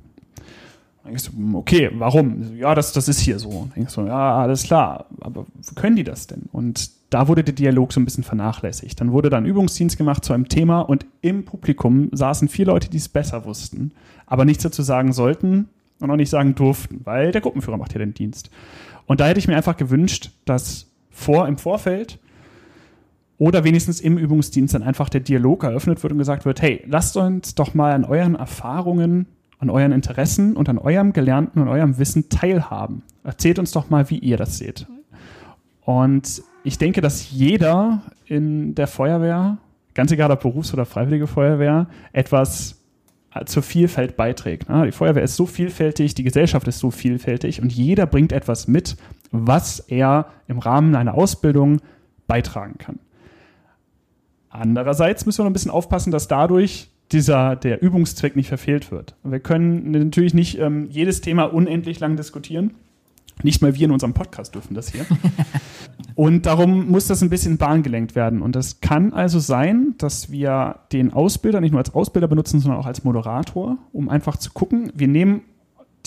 [1.01, 2.57] Dann denkst hm, okay, warum?
[2.57, 3.51] Ja, das, das ist hier so.
[3.51, 6.49] Dann denkst ja, alles klar, aber können die das denn?
[6.51, 8.99] Und da wurde der Dialog so ein bisschen vernachlässigt.
[8.99, 12.97] Dann wurde dann Übungsdienst gemacht zu einem Thema und im Publikum saßen vier Leute, die
[12.97, 13.93] es besser wussten,
[14.25, 15.69] aber nichts dazu sagen sollten
[16.01, 18.49] und auch nicht sagen durften, weil der Gruppenführer macht ja den Dienst.
[19.05, 22.19] Und da hätte ich mir einfach gewünscht, dass vor, im Vorfeld
[23.37, 27.17] oder wenigstens im Übungsdienst dann einfach der Dialog eröffnet wird und gesagt wird, hey, lasst
[27.17, 29.27] uns doch mal an euren Erfahrungen,
[29.59, 33.03] an euren Interessen und an eurem Gelernten und eurem Wissen teilhaben.
[33.23, 34.87] Erzählt uns doch mal, wie ihr das seht.
[35.81, 39.57] Und ich denke, dass jeder in der Feuerwehr,
[39.93, 42.81] ganz egal ob Berufs- oder Freiwillige Feuerwehr, etwas
[43.45, 44.67] zur Vielfalt beiträgt.
[44.69, 48.95] Die Feuerwehr ist so vielfältig, die Gesellschaft ist so vielfältig und jeder bringt etwas mit,
[49.41, 51.81] was er im Rahmen einer Ausbildung
[52.27, 52.99] beitragen kann.
[54.49, 59.15] Andererseits müssen wir noch ein bisschen aufpassen, dass dadurch dieser, der Übungszweck nicht verfehlt wird.
[59.23, 62.73] Wir können natürlich nicht ähm, jedes Thema unendlich lang diskutieren.
[63.43, 65.05] Nicht mal wir in unserem Podcast dürfen das hier.
[66.15, 68.41] Und darum muss das ein bisschen bahngelenkt werden.
[68.41, 72.79] Und das kann also sein, dass wir den Ausbilder nicht nur als Ausbilder benutzen, sondern
[72.79, 75.41] auch als Moderator, um einfach zu gucken, wir nehmen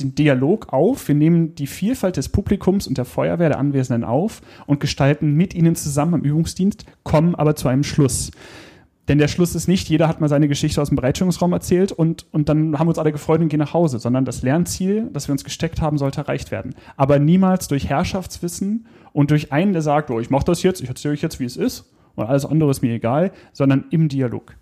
[0.00, 4.40] den Dialog auf, wir nehmen die Vielfalt des Publikums und der Feuerwehr der Anwesenden auf
[4.66, 8.30] und gestalten mit ihnen zusammen am Übungsdienst, kommen aber zu einem Schluss.
[9.08, 12.26] Denn der Schluss ist nicht, jeder hat mal seine Geschichte aus dem Bereitstellungsraum erzählt und,
[12.30, 15.28] und dann haben wir uns alle gefreut und gehen nach Hause, sondern das Lernziel, das
[15.28, 16.74] wir uns gesteckt haben, sollte erreicht werden.
[16.96, 20.88] Aber niemals durch Herrschaftswissen und durch einen, der sagt, oh, ich mache das jetzt, ich
[20.90, 24.54] erzähle euch jetzt, wie es ist und alles andere ist mir egal, sondern im Dialog.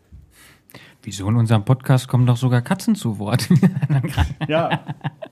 [1.07, 3.49] Wieso in unserem Podcast kommen doch sogar Katzen zu Wort?
[4.49, 4.71] ja,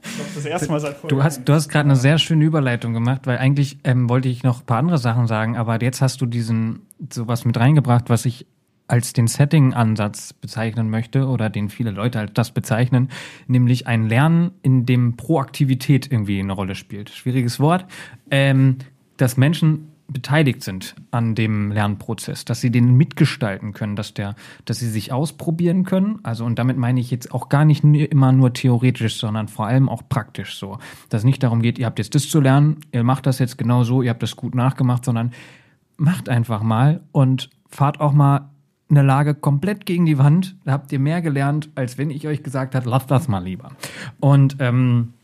[0.05, 1.09] ich glaube, das erste Mal seit vorher.
[1.19, 4.45] Du hast, du hast gerade eine sehr schöne Überleitung gemacht, weil eigentlich ähm, wollte ich
[4.45, 6.83] noch ein paar andere Sachen sagen, aber jetzt hast du diesen
[7.13, 8.47] sowas mit reingebracht, was ich
[8.87, 13.09] als den Setting-Ansatz bezeichnen möchte oder den viele Leute als das bezeichnen,
[13.49, 17.11] nämlich ein Lernen, in dem Proaktivität irgendwie eine Rolle spielt.
[17.11, 17.85] Schwieriges Wort.
[18.31, 18.77] Ähm,
[19.17, 24.79] dass Menschen beteiligt sind an dem Lernprozess, dass sie den mitgestalten können, dass der, dass
[24.79, 26.20] sie sich ausprobieren können.
[26.22, 29.90] Also und damit meine ich jetzt auch gar nicht immer nur theoretisch, sondern vor allem
[29.90, 30.79] auch praktisch so,
[31.11, 33.59] dass es nicht darum geht, ihr habt jetzt das zu lernen, ihr macht das jetzt
[33.59, 35.33] genau so, ihr habt das gut nachgemacht, sondern
[35.98, 38.48] macht einfach mal und fahrt auch mal
[38.88, 40.57] eine Lage komplett gegen die Wand.
[40.64, 43.72] Da habt ihr mehr gelernt, als wenn ich euch gesagt hätte, lasst das mal lieber.
[44.20, 45.14] Und ähm,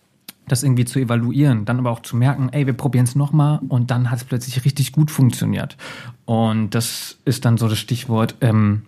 [0.51, 3.91] das irgendwie zu evaluieren, dann aber auch zu merken, ey, wir probieren es nochmal und
[3.91, 5.77] dann hat es plötzlich richtig gut funktioniert.
[6.25, 8.83] Und das ist dann so das Stichwort, ähm,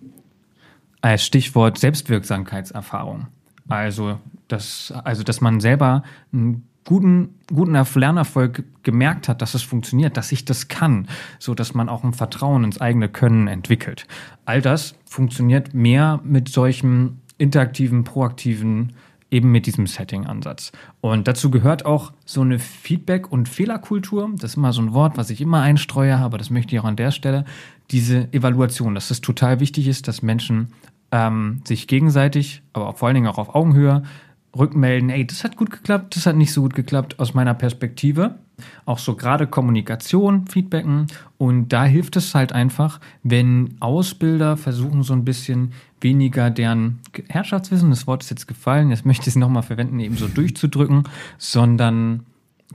[1.01, 3.27] als Stichwort Selbstwirksamkeitserfahrung.
[3.67, 10.17] Also, das, also, dass man selber einen guten, guten Lernerfolg gemerkt hat, dass es funktioniert,
[10.17, 11.07] dass ich das kann,
[11.39, 14.05] so dass man auch ein Vertrauen ins eigene Können entwickelt.
[14.45, 18.93] All das funktioniert mehr mit solchen interaktiven, proaktiven
[19.33, 20.71] eben mit diesem Setting-Ansatz.
[21.01, 24.31] Und dazu gehört auch so eine Feedback- und Fehlerkultur.
[24.35, 26.85] Das ist immer so ein Wort, was ich immer einstreue, aber das möchte ich auch
[26.85, 27.43] an der Stelle.
[27.91, 30.67] Diese Evaluation, dass es total wichtig ist, dass Menschen
[31.11, 34.03] ähm, sich gegenseitig, aber vor allen Dingen auch auf Augenhöhe,
[34.57, 38.35] rückmelden, ey, das hat gut geklappt, das hat nicht so gut geklappt aus meiner Perspektive.
[38.85, 41.07] Auch so gerade Kommunikation, Feedbacken.
[41.37, 47.89] Und da hilft es halt einfach, wenn Ausbilder versuchen, so ein bisschen weniger deren Herrschaftswissen,
[47.89, 51.03] das Wort ist jetzt gefallen, jetzt möchte ich es nochmal verwenden, eben so durchzudrücken,
[51.37, 52.25] sondern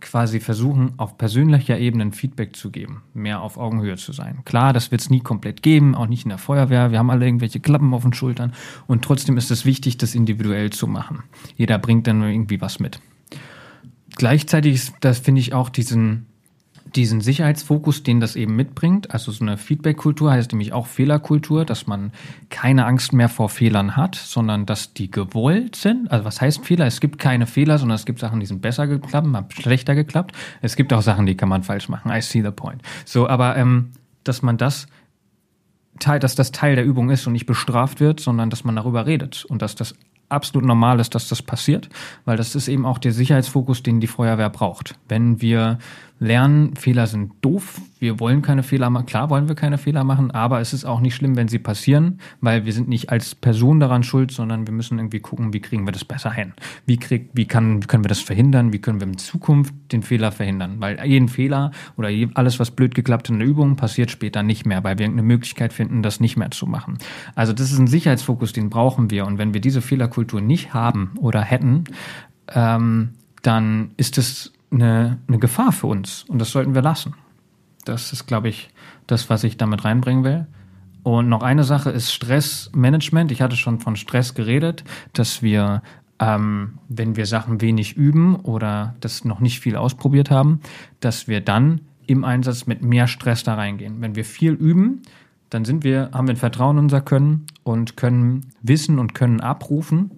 [0.01, 4.41] quasi versuchen, auf persönlicher Ebene ein Feedback zu geben, mehr auf Augenhöhe zu sein.
[4.45, 6.91] Klar, das wird es nie komplett geben, auch nicht in der Feuerwehr.
[6.91, 8.53] Wir haben alle irgendwelche Klappen auf den Schultern
[8.87, 11.23] und trotzdem ist es wichtig, das individuell zu machen.
[11.57, 13.01] Jeder bringt dann irgendwie was mit.
[14.17, 16.27] Gleichzeitig, das finde ich auch diesen
[16.95, 21.87] diesen Sicherheitsfokus, den das eben mitbringt, also so eine Feedback-Kultur heißt nämlich auch Fehlerkultur, dass
[21.87, 22.13] man
[22.51, 26.11] keine Angst mehr vor Fehlern hat, sondern dass die gewollt sind.
[26.11, 26.87] Also was heißt Fehler?
[26.87, 30.35] Es gibt keine Fehler, sondern es gibt Sachen, die sind besser geklappt, haben schlechter geklappt.
[30.63, 32.11] Es gibt auch Sachen, die kann man falsch machen.
[32.11, 32.83] I see the point.
[33.05, 33.91] So, aber ähm,
[34.25, 34.87] dass man das
[35.99, 39.07] Teil, dass das Teil der Übung ist und nicht bestraft wird, sondern dass man darüber
[39.07, 39.95] redet und dass das
[40.29, 41.89] absolut normal ist, dass das passiert,
[42.25, 44.97] weil das ist eben auch der Sicherheitsfokus, den die Feuerwehr braucht.
[45.09, 45.79] Wenn wir
[46.21, 50.31] lernen, Fehler sind doof, wir wollen keine Fehler machen, klar wollen wir keine Fehler machen,
[50.31, 53.79] aber es ist auch nicht schlimm, wenn sie passieren, weil wir sind nicht als Person
[53.79, 56.55] daran schuld, sondern wir müssen irgendwie gucken, wie kriegen wir das besser hin?
[56.87, 58.73] Wie, krieg, wie, kann, wie können wir das verhindern?
[58.73, 60.77] Wie können wir in Zukunft den Fehler verhindern?
[60.81, 64.83] Weil jeden Fehler oder alles, was blöd geklappt in der Übung, passiert später nicht mehr,
[64.83, 66.99] weil wir irgendeine Möglichkeit finden, das nicht mehr zu machen.
[67.35, 71.13] Also das ist ein Sicherheitsfokus, den brauchen wir und wenn wir diese Fehlerkultur nicht haben
[71.19, 71.85] oder hätten,
[72.53, 73.11] ähm,
[73.43, 77.15] dann ist es eine, eine Gefahr für uns und das sollten wir lassen.
[77.85, 78.71] Das ist, glaube ich,
[79.07, 80.47] das, was ich damit reinbringen will.
[81.03, 83.33] Und noch eine Sache ist Stressmanagement.
[83.33, 85.83] Ich hatte schon von Stress geredet, dass wir,
[86.19, 90.61] ähm, wenn wir Sachen wenig üben oder das noch nicht viel ausprobiert haben,
[91.01, 94.01] dass wir dann im Einsatz mit mehr Stress da reingehen.
[94.01, 95.03] Wenn wir viel üben,
[95.51, 99.41] dann sind wir, haben wir ein Vertrauen in unser Können und können Wissen und können
[99.41, 100.11] abrufen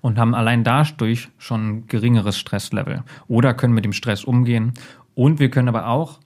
[0.00, 4.72] und haben allein dadurch schon ein geringeres Stresslevel oder können mit dem Stress umgehen.
[5.14, 6.20] Und wir können aber auch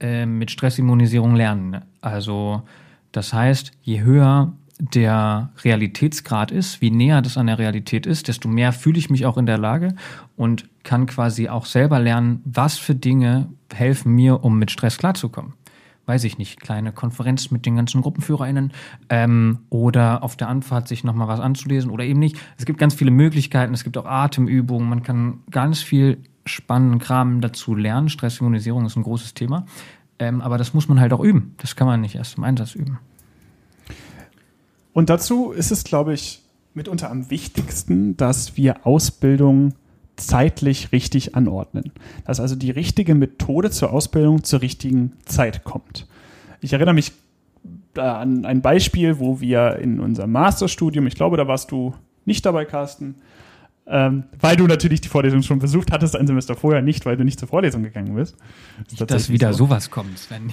[0.00, 1.82] äh, mit Stressimmunisierung lernen.
[2.00, 2.62] Also
[3.12, 8.48] das heißt, je höher der Realitätsgrad ist, wie näher das an der Realität ist, desto
[8.48, 9.94] mehr fühle ich mich auch in der Lage
[10.36, 15.54] und kann quasi auch selber lernen, was für Dinge helfen mir, um mit Stress klarzukommen
[16.08, 18.72] weiß ich nicht, kleine Konferenz mit den ganzen GruppenführerInnen
[19.10, 22.36] ähm, oder auf der Anfahrt sich nochmal was anzulesen oder eben nicht.
[22.56, 27.40] Es gibt ganz viele Möglichkeiten, es gibt auch Atemübungen, man kann ganz viel spannenden Kram
[27.42, 28.08] dazu lernen.
[28.08, 29.66] Stressimmunisierung ist ein großes Thema.
[30.18, 31.54] Ähm, aber das muss man halt auch üben.
[31.58, 32.98] Das kann man nicht erst im Einsatz üben.
[34.92, 36.42] Und dazu ist es, glaube ich,
[36.74, 39.74] mitunter am wichtigsten, dass wir Ausbildung
[40.18, 41.92] zeitlich richtig anordnen.
[42.24, 46.06] Dass also die richtige Methode zur Ausbildung zur richtigen Zeit kommt.
[46.60, 47.12] Ich erinnere mich
[47.96, 52.64] an ein Beispiel, wo wir in unserem Masterstudium, ich glaube, da warst du nicht dabei,
[52.64, 53.16] Carsten,
[53.86, 57.24] ähm, weil du natürlich die Vorlesung schon besucht hattest, ein Semester vorher nicht, weil du
[57.24, 58.36] nicht zur Vorlesung gegangen bist.
[58.78, 59.64] Das nicht, dass wieder so.
[59.64, 60.52] sowas kommt, Sven.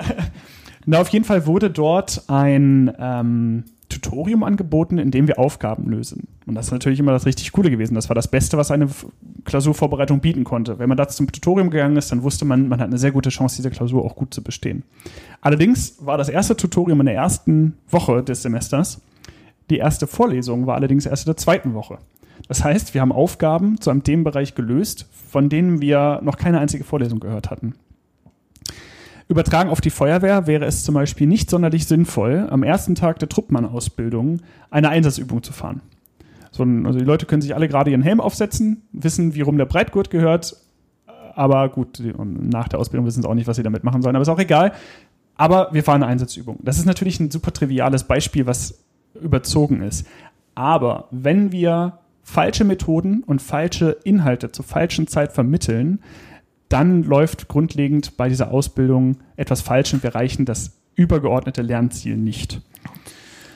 [0.86, 6.26] Na, auf jeden Fall wurde dort ein ähm, Tutorium angeboten, in dem wir Aufgaben lösen.
[6.50, 7.94] Und das ist natürlich immer das richtig Coole gewesen.
[7.94, 8.88] Das war das Beste, was eine
[9.44, 10.80] Klausurvorbereitung bieten konnte.
[10.80, 13.30] Wenn man da zum Tutorium gegangen ist, dann wusste man, man hat eine sehr gute
[13.30, 14.82] Chance, diese Klausur auch gut zu bestehen.
[15.42, 19.00] Allerdings war das erste Tutorium in der ersten Woche des Semesters.
[19.70, 21.98] Die erste Vorlesung war allerdings erst in der zweiten Woche.
[22.48, 26.82] Das heißt, wir haben Aufgaben zu einem Themenbereich gelöst, von denen wir noch keine einzige
[26.82, 27.74] Vorlesung gehört hatten.
[29.28, 33.28] Übertragen auf die Feuerwehr wäre es zum Beispiel nicht sonderlich sinnvoll, am ersten Tag der
[33.28, 34.40] Truppmann-Ausbildung
[34.72, 35.82] eine Einsatzübung zu fahren.
[36.50, 39.66] So, also die Leute können sich alle gerade ihren Helm aufsetzen, wissen, wie rum der
[39.66, 40.56] Breitgurt gehört,
[41.34, 44.22] aber gut, nach der Ausbildung wissen sie auch nicht, was sie damit machen sollen, aber
[44.22, 44.72] ist auch egal.
[45.36, 46.58] Aber wir fahren eine Einsatzübung.
[46.62, 48.84] Das ist natürlich ein super triviales Beispiel, was
[49.14, 50.06] überzogen ist.
[50.54, 56.00] Aber wenn wir falsche Methoden und falsche Inhalte zur falschen Zeit vermitteln,
[56.68, 62.60] dann läuft grundlegend bei dieser Ausbildung etwas falsch und wir erreichen das übergeordnete Lernziel nicht.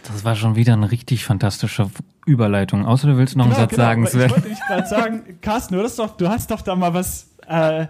[0.04, 1.90] Das war schon wieder eine richtig fantastische
[2.26, 2.84] Überleitung.
[2.84, 4.26] Außer du willst noch genau, einen Satz genau, sagen, Sven.
[4.26, 7.30] Ich wollte nicht gerade sagen, Carsten, du hast, doch, du hast doch da mal was,
[7.46, 7.86] äh,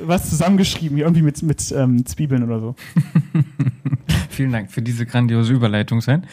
[0.00, 2.74] was zusammengeschrieben, hier irgendwie mit, mit ähm, Zwiebeln oder so.
[4.30, 6.26] Vielen Dank für diese grandiose Überleitung, Sven.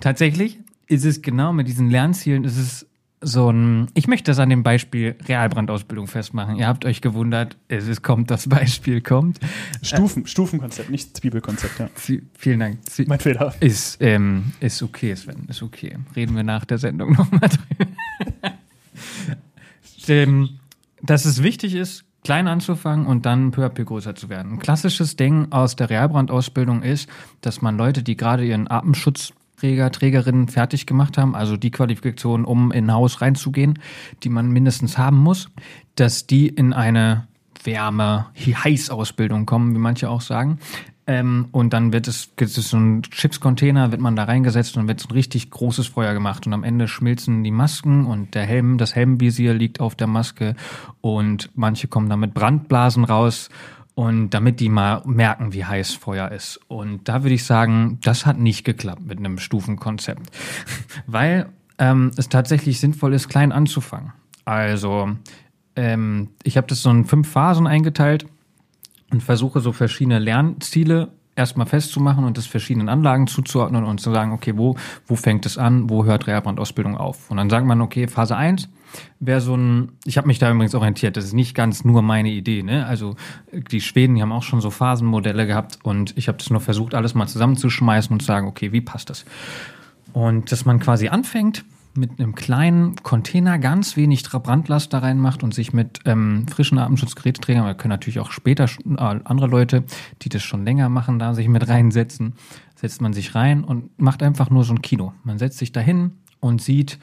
[0.00, 2.86] Tatsächlich ist es genau mit diesen Lernzielen, ist es
[3.20, 6.56] so ein, ich möchte das an dem Beispiel Realbrandausbildung festmachen.
[6.56, 9.40] Ihr habt euch gewundert, es ist, kommt, das Beispiel kommt.
[9.82, 11.88] Stufen, äh, Stufenkonzept, nicht Zwiebelkonzept, ja.
[11.94, 12.88] Vielen Dank.
[12.88, 13.54] Zwie mein Fehler.
[13.60, 15.96] Ist, ähm, ist okay, Sven, ist okay.
[16.14, 17.90] Reden wir nach der Sendung nochmal drüber.
[20.08, 20.58] ähm,
[21.02, 24.52] dass es wichtig ist, klein anzufangen und dann peu à peu größer zu werden.
[24.52, 27.08] Ein klassisches Ding aus der Realbrandausbildung ist,
[27.42, 29.32] dass man Leute, die gerade ihren Atemschutz
[29.64, 33.78] Träger, Trägerinnen fertig gemacht haben, also die Qualifikation, um in ein Haus reinzugehen,
[34.22, 35.48] die man mindestens haben muss,
[35.94, 37.26] dass die in eine
[37.62, 40.58] Wärme, Heiß-Ausbildung kommen, wie manche auch sagen.
[41.06, 44.86] Ähm, und dann wird es, gibt es so ein Chipscontainer, wird man da reingesetzt und
[44.86, 46.46] wird so ein richtig großes Feuer gemacht.
[46.46, 50.56] Und am Ende schmilzen die Masken und der Helm, das Helmvisier liegt auf der Maske
[51.00, 53.48] und manche kommen da mit Brandblasen raus.
[53.94, 56.60] Und damit die mal merken, wie heiß Feuer ist.
[56.66, 60.30] Und da würde ich sagen, das hat nicht geklappt mit einem Stufenkonzept.
[61.06, 64.12] Weil ähm, es tatsächlich sinnvoll ist, klein anzufangen.
[64.44, 65.10] Also,
[65.76, 68.26] ähm, ich habe das so in fünf Phasen eingeteilt
[69.12, 74.32] und versuche so verschiedene Lernziele erstmal festzumachen und das verschiedenen Anlagen zuzuordnen und zu sagen,
[74.32, 74.76] okay, wo,
[75.06, 77.30] wo fängt es an, wo hört Reherbrandausbildung auf?
[77.30, 78.68] Und dann sagt man, okay, Phase 1
[79.20, 82.30] wäre so ein, ich habe mich da übrigens orientiert, das ist nicht ganz nur meine
[82.30, 82.86] Idee, ne?
[82.86, 83.16] Also
[83.52, 86.94] die Schweden, die haben auch schon so Phasenmodelle gehabt und ich habe das nur versucht,
[86.94, 89.24] alles mal zusammenzuschmeißen und zu sagen, okay, wie passt das?
[90.12, 91.64] Und dass man quasi anfängt,
[91.96, 97.66] mit einem kleinen Container ganz wenig Brandlast da reinmacht und sich mit ähm, frischen Atemschutzgeräteträgern,
[97.66, 99.84] wir können natürlich auch später äh, andere Leute,
[100.22, 102.34] die das schon länger machen, da sich mit reinsetzen,
[102.74, 105.12] setzt man sich rein und macht einfach nur so ein Kino.
[105.22, 106.98] Man setzt sich dahin und sieht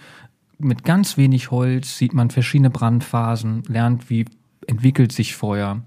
[0.63, 4.25] mit ganz wenig Holz, sieht man verschiedene Brandphasen, lernt, wie
[4.67, 5.81] entwickelt sich Feuer.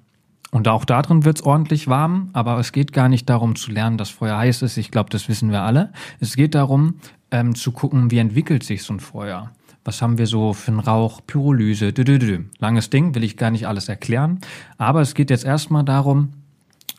[0.50, 3.98] Und auch da drin wird's ordentlich warm, aber es geht gar nicht darum zu lernen,
[3.98, 4.76] dass Feuer heiß ist.
[4.76, 5.92] Ich glaube, das wissen wir alle.
[6.20, 7.00] Es geht darum,
[7.32, 9.50] ähm, zu gucken, wie entwickelt sich so ein Feuer.
[9.84, 12.44] Was haben wir so für einen Rauch, Pyrolyse, dü -dü -dü.
[12.58, 14.38] langes Ding, will ich gar nicht alles erklären.
[14.78, 16.30] Aber es geht jetzt erstmal darum,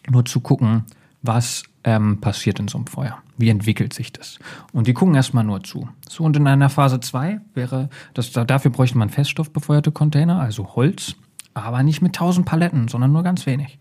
[0.09, 0.84] nur zu gucken,
[1.21, 3.20] was ähm, passiert in so einem Feuer.
[3.38, 4.40] Wie entwickelt sich das?
[4.74, 5.88] Und die gucken erstmal nur zu.
[6.10, 11.16] So, und in einer Phase 2 wäre, das, dafür bräuchte man feststoffbefeuerte Container, also Holz,
[11.54, 13.80] aber nicht mit 1000 Paletten, sondern nur ganz wenig.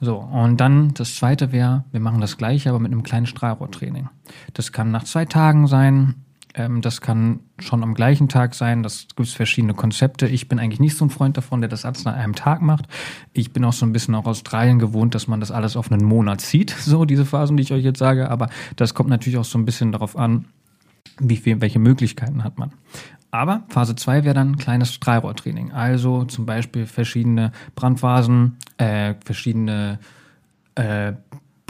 [0.00, 4.08] So, und dann das zweite wäre, wir machen das gleiche, aber mit einem kleinen Strahlrohrtraining.
[4.54, 6.14] Das kann nach zwei Tagen sein,
[6.54, 10.26] ähm, das kann schon am gleichen Tag sein, das gibt es verschiedene Konzepte.
[10.26, 12.86] Ich bin eigentlich nicht so ein Freund davon, der das alles nach einem Tag macht.
[13.32, 16.04] Ich bin auch so ein bisschen auch Australien gewohnt, dass man das alles auf einen
[16.04, 18.30] Monat zieht, so diese Phasen, die ich euch jetzt sage.
[18.30, 20.46] Aber das kommt natürlich auch so ein bisschen darauf an,
[21.18, 22.72] wie viel, welche Möglichkeiten hat man.
[23.30, 25.72] Aber Phase 2 wäre dann kleines Strahlrohrtraining.
[25.72, 30.00] Also zum Beispiel verschiedene Brandphasen, äh, verschiedene
[30.74, 31.12] äh,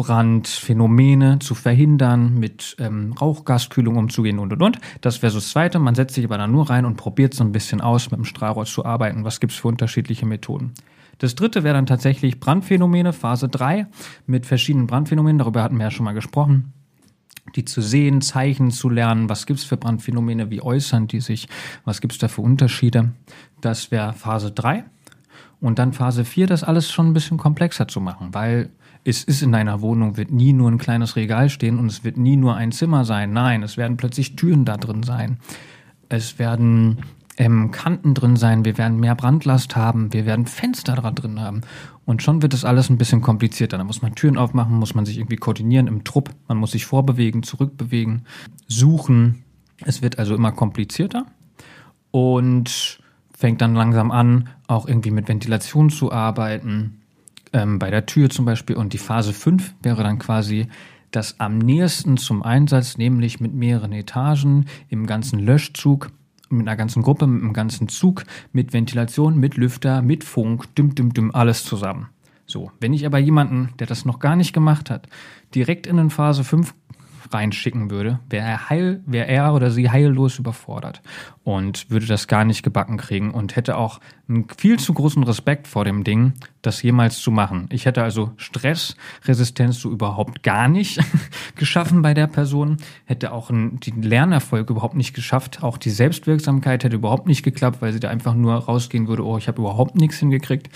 [0.03, 4.79] Brandphänomene zu verhindern, mit ähm, Rauchgaskühlung umzugehen und und und.
[5.03, 5.79] Das wäre so das Zweite.
[5.79, 8.25] Man setzt sich aber dann nur rein und probiert so ein bisschen aus, mit dem
[8.25, 9.25] Strahlrohr zu arbeiten.
[9.25, 10.73] Was gibt's für unterschiedliche Methoden?
[11.19, 13.87] Das dritte wäre dann tatsächlich Brandphänomene, Phase 3,
[14.27, 15.39] mit verschiedenen Brandphänomenen.
[15.39, 16.73] Darüber hatten wir ja schon mal gesprochen
[17.57, 21.49] die zu sehen, Zeichen zu lernen, was gibt's für Brandphänomene, wie äußern die sich,
[21.85, 23.13] was gibt's da für Unterschiede.
[23.61, 24.85] Das wäre Phase 3.
[25.61, 28.71] Und dann Phase 4, das alles schon ein bisschen komplexer zu machen, weil
[29.05, 32.17] es ist in deiner Wohnung, wird nie nur ein kleines Regal stehen und es wird
[32.17, 33.33] nie nur ein Zimmer sein.
[33.33, 35.39] Nein, es werden plötzlich Türen da drin sein.
[36.09, 36.99] Es werden
[37.39, 41.63] ähm, Kanten drin sein, wir werden mehr Brandlast haben, wir werden Fenster da drin haben.
[42.05, 43.79] Und schon wird das alles ein bisschen komplizierter.
[43.79, 46.85] Da muss man Türen aufmachen, muss man sich irgendwie koordinieren im Trupp, man muss sich
[46.85, 48.27] vorbewegen, zurückbewegen,
[48.67, 49.45] suchen.
[49.83, 51.25] Es wird also immer komplizierter
[52.11, 53.01] und
[53.33, 57.00] fängt dann langsam an, auch irgendwie mit Ventilation zu arbeiten,
[57.53, 58.77] ähm, bei der Tür zum Beispiel.
[58.77, 60.69] Und die Phase 5 wäre dann quasi
[61.11, 66.11] das am nächsten zum Einsatz, nämlich mit mehreren Etagen im ganzen Löschzug
[66.51, 70.95] mit einer ganzen Gruppe, mit einem ganzen Zug, mit Ventilation, mit Lüfter, mit Funk, düm,
[70.95, 72.09] düm, düm, alles zusammen.
[72.45, 75.09] So, wenn ich aber jemanden, der das noch gar nicht gemacht hat,
[75.55, 76.75] direkt in den Phase 5
[77.33, 81.01] reinschicken würde, wäre er heil, wäre er oder sie heillos überfordert
[81.45, 85.67] und würde das gar nicht gebacken kriegen und hätte auch einen viel zu großen Respekt
[85.67, 87.69] vor dem Ding, das jemals zu machen.
[87.71, 91.01] Ich hätte also Stressresistenz so überhaupt gar nicht
[91.57, 96.85] geschaffen bei der Person, hätte auch einen, den Lernerfolg überhaupt nicht geschafft, auch die Selbstwirksamkeit
[96.85, 99.97] hätte überhaupt nicht geklappt, weil sie da einfach nur rausgehen würde, oh, ich habe überhaupt
[99.97, 100.69] nichts hingekriegt.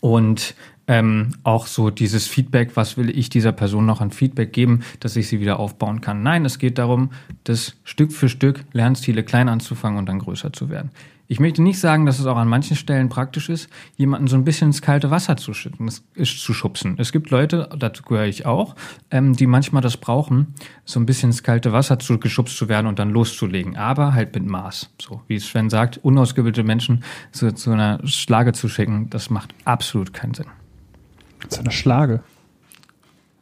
[0.00, 0.54] Und
[0.88, 5.14] ähm, auch so dieses Feedback, was will ich dieser Person noch an Feedback geben, dass
[5.16, 6.22] ich sie wieder aufbauen kann.
[6.22, 7.10] Nein, es geht darum,
[7.44, 10.90] das Stück für Stück Lernstile klein anzufangen und dann größer zu werden.
[11.30, 13.68] Ich möchte nicht sagen, dass es auch an manchen Stellen praktisch ist,
[13.98, 16.94] jemanden so ein bisschen ins kalte Wasser zu schütten, zu schubsen.
[16.96, 18.74] Es gibt Leute, dazu gehöre ich auch,
[19.10, 20.54] ähm, die manchmal das brauchen,
[20.86, 23.76] so ein bisschen ins kalte Wasser zu geschubst zu werden und dann loszulegen.
[23.76, 24.88] Aber halt mit Maß.
[24.98, 30.14] So, wie Sven sagt, unausgebildete Menschen zu, zu einer Schlage zu schicken, das macht absolut
[30.14, 30.46] keinen Sinn.
[31.48, 32.20] Zu einer Schlage.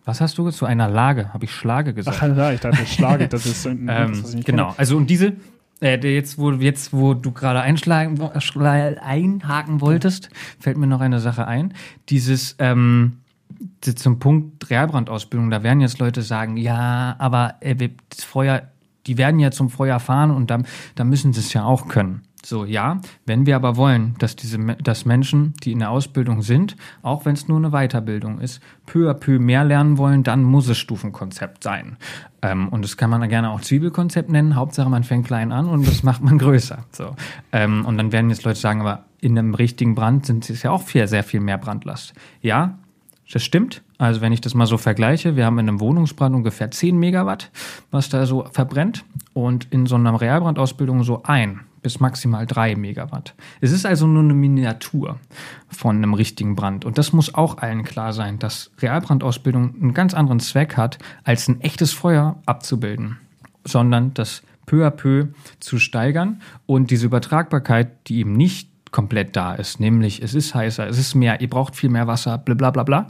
[0.04, 1.32] Was hast du zu einer Lage?
[1.32, 2.18] Habe ich Schlage gesagt?
[2.20, 5.32] Ach ja, ich dachte Schlage, das ist so ein ähm, nicht Genau, also und diese,
[5.80, 10.30] äh, jetzt, wo, jetzt, wo du gerade einschlagen, einhaken wolltest,
[10.60, 11.74] fällt mir noch eine Sache ein.
[12.08, 13.18] Dieses, ähm,
[13.80, 17.74] zum Punkt Realbrandausbildung, da werden jetzt Leute sagen, ja, aber äh,
[18.08, 18.62] das Feuer,
[19.06, 20.62] die werden ja zum Feuer fahren und da,
[20.94, 22.22] da müssen sie es ja auch können.
[22.46, 26.76] So, ja, wenn wir aber wollen, dass diese, dass Menschen, die in der Ausbildung sind,
[27.02, 30.68] auch wenn es nur eine Weiterbildung ist, peu à peu mehr lernen wollen, dann muss
[30.68, 31.96] es Stufenkonzept sein.
[32.42, 34.54] Ähm, und das kann man gerne auch Zwiebelkonzept nennen.
[34.54, 36.84] Hauptsache, man fängt klein an und das macht man größer.
[36.92, 37.16] So.
[37.50, 40.70] Ähm, und dann werden jetzt Leute sagen, aber in einem richtigen Brand sind es ja
[40.70, 42.14] auch viel, sehr viel mehr Brandlast.
[42.42, 42.78] Ja,
[43.32, 43.82] das stimmt.
[43.98, 47.50] Also wenn ich das mal so vergleiche, wir haben in einem Wohnungsbrand ungefähr 10 Megawatt,
[47.90, 53.36] was da so verbrennt und in so einer Realbrandausbildung so ein bis maximal drei Megawatt.
[53.60, 55.20] Es ist also nur eine Miniatur
[55.68, 56.84] von einem richtigen Brand.
[56.84, 61.46] Und das muss auch allen klar sein, dass Realbrandausbildung einen ganz anderen Zweck hat, als
[61.46, 63.18] ein echtes Feuer abzubilden,
[63.62, 65.28] sondern das peu à peu
[65.60, 70.88] zu steigern und diese Übertragbarkeit, die eben nicht komplett da ist, nämlich es ist heißer,
[70.88, 73.06] es ist mehr, ihr braucht viel mehr Wasser, bla bla bla,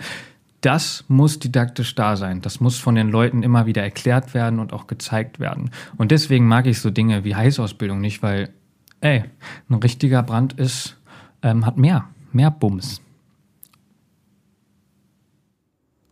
[0.60, 2.40] das muss didaktisch da sein.
[2.40, 5.70] Das muss von den Leuten immer wieder erklärt werden und auch gezeigt werden.
[5.96, 8.48] Und deswegen mag ich so Dinge wie Heißausbildung nicht, weil
[9.07, 9.24] ey,
[9.68, 10.96] ein richtiger Brand ist,
[11.42, 13.00] ähm, hat mehr, mehr Bums.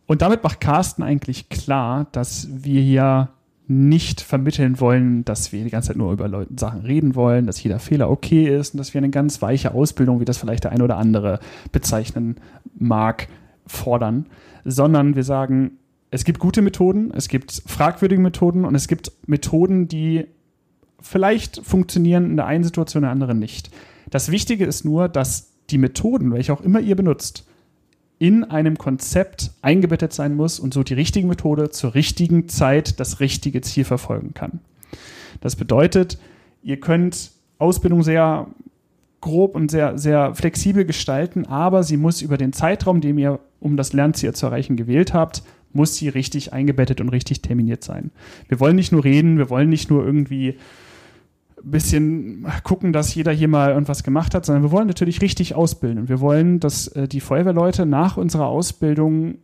[0.05, 3.29] Und damit macht Carsten eigentlich klar, dass wir hier
[3.67, 7.61] nicht vermitteln wollen, dass wir die ganze Zeit nur über Leute, Sachen reden wollen, dass
[7.61, 10.71] jeder Fehler okay ist und dass wir eine ganz weiche Ausbildung, wie das vielleicht der
[10.71, 11.39] ein oder andere
[11.71, 12.35] bezeichnen
[12.77, 13.27] mag,
[13.65, 14.27] fordern,
[14.63, 15.79] sondern wir sagen,
[16.11, 20.27] es gibt gute Methoden, es gibt fragwürdige Methoden und es gibt Methoden, die
[21.05, 23.69] vielleicht funktionieren in der einen Situation, in der anderen nicht.
[24.09, 27.45] Das Wichtige ist nur, dass die Methoden, welche auch immer ihr benutzt,
[28.17, 33.19] in einem Konzept eingebettet sein muss und so die richtige Methode zur richtigen Zeit das
[33.19, 34.59] richtige Ziel verfolgen kann.
[35.41, 36.17] Das bedeutet,
[36.63, 38.47] ihr könnt Ausbildung sehr
[39.21, 43.75] grob und sehr, sehr flexibel gestalten, aber sie muss über den Zeitraum, den ihr, um
[43.75, 45.43] das Lernziel zu erreichen, gewählt habt,
[45.73, 48.11] muss sie richtig eingebettet und richtig terminiert sein.
[48.47, 50.57] Wir wollen nicht nur reden, wir wollen nicht nur irgendwie
[51.71, 55.99] bisschen gucken, dass jeder hier mal irgendwas gemacht hat, sondern wir wollen natürlich richtig ausbilden.
[55.99, 59.35] Und wir wollen, dass äh, die Feuerwehrleute nach unserer Ausbildung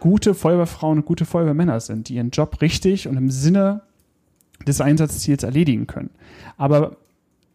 [0.00, 3.82] gute Feuerwehrfrauen und gute Feuerwehrmänner sind, die ihren Job richtig und im Sinne
[4.66, 6.10] des Einsatzziels erledigen können.
[6.56, 6.96] Aber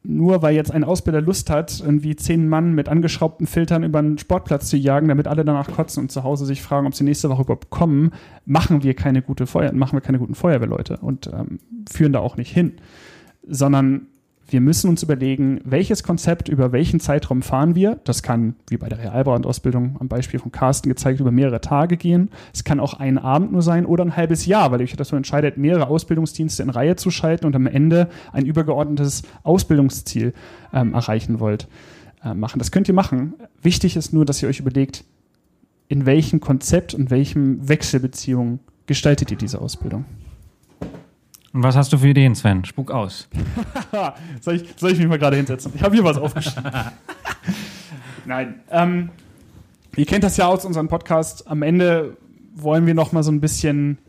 [0.04, 4.20] nur weil jetzt ein Ausbilder Lust hat, irgendwie zehn Mann mit angeschraubten Filtern über einen
[4.20, 7.30] Sportplatz zu jagen, damit alle danach kotzen und zu Hause sich fragen, ob sie nächste
[7.30, 8.12] Woche überhaupt kommen,
[8.46, 11.60] machen wir keine gute Feuer, machen wir keine guten Feuerwehrleute und ähm,
[11.90, 12.74] führen da auch nicht hin
[13.48, 14.08] sondern
[14.48, 18.00] wir müssen uns überlegen, welches Konzept über welchen Zeitraum fahren wir.
[18.04, 22.30] Das kann, wie bei der Realbrandausbildung am Beispiel von Carsten gezeigt, über mehrere Tage gehen.
[22.54, 25.58] Es kann auch ein Abend nur sein oder ein halbes Jahr, weil ihr dazu entscheidet,
[25.58, 30.34] mehrere Ausbildungsdienste in Reihe zu schalten und am Ende ein übergeordnetes Ausbildungsziel
[30.72, 31.68] ähm, erreichen wollt.
[32.24, 32.60] Äh, machen.
[32.60, 33.34] Das könnt ihr machen.
[33.62, 35.06] Wichtig ist nur, dass ihr euch überlegt,
[35.88, 40.06] in welchem Konzept und welchem Wechselbeziehung gestaltet ihr diese Ausbildung.
[41.56, 42.66] Und was hast du für Ideen, Sven?
[42.66, 43.30] Spuck aus.
[44.42, 45.72] soll, ich, soll ich mich mal gerade hinsetzen?
[45.74, 46.70] Ich habe hier was aufgeschrieben.
[48.26, 48.56] Nein.
[48.70, 49.10] Ähm,
[49.96, 51.48] ihr kennt das ja aus unserem Podcast.
[51.48, 52.18] Am Ende
[52.56, 54.00] wollen wir noch mal so ein bisschen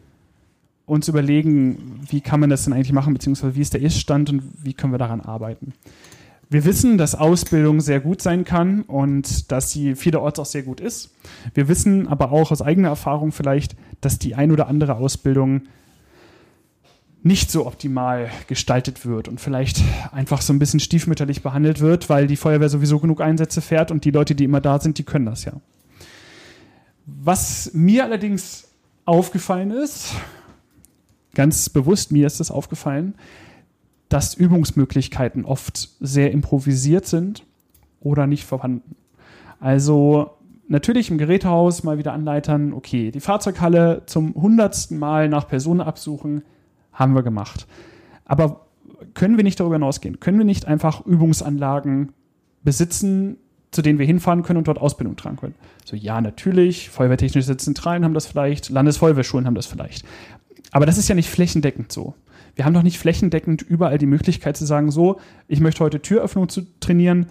[0.87, 4.43] uns überlegen, wie kann man das denn eigentlich machen, beziehungsweise wie ist der Ist-Stand und
[4.65, 5.73] wie können wir daran arbeiten.
[6.51, 10.81] Wir wissen, dass Ausbildung sehr gut sein kann und dass sie vielerorts auch sehr gut
[10.81, 11.15] ist.
[11.55, 15.63] Wir wissen aber auch aus eigener Erfahrung vielleicht, dass die ein oder andere Ausbildung
[17.27, 22.29] nicht so optimal gestaltet wird und vielleicht einfach so ein bisschen stiefmütterlich behandelt wird, weil
[22.29, 25.27] die Feuerwehr sowieso genug Einsätze fährt und die Leute, die immer da sind, die können
[25.27, 25.53] das ja.
[27.05, 28.69] Was mir allerdings
[29.05, 30.15] aufgefallen ist,
[31.35, 33.15] ganz bewusst mir ist es aufgefallen,
[34.09, 37.45] dass Übungsmöglichkeiten oft sehr improvisiert sind
[38.01, 38.95] oder nicht vorhanden.
[39.59, 40.31] Also
[40.69, 46.43] natürlich im Gerätehaus mal wieder anleitern, okay, die Fahrzeughalle zum hundertsten Mal nach Personen absuchen,
[46.97, 47.67] haben wir gemacht.
[48.25, 48.67] Aber
[49.15, 50.19] können wir nicht darüber hinausgehen?
[50.19, 52.13] Können wir nicht einfach Übungsanlagen
[52.65, 53.37] besitzen,
[53.71, 55.55] zu denen wir hinfahren können und dort Ausbildung tragen können?
[55.85, 56.91] So, ja, natürlich.
[56.91, 60.05] Feuerwehrtechnische Zentralen haben das vielleicht, Landesfeuerwehrschulen haben das vielleicht.
[60.73, 62.15] Aber das ist ja nicht flächendeckend so.
[62.55, 66.49] Wir haben doch nicht flächendeckend überall die Möglichkeit zu sagen, so, ich möchte heute Türöffnung
[66.49, 67.27] zu trainieren.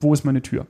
[0.00, 0.66] Wo ist meine Tür?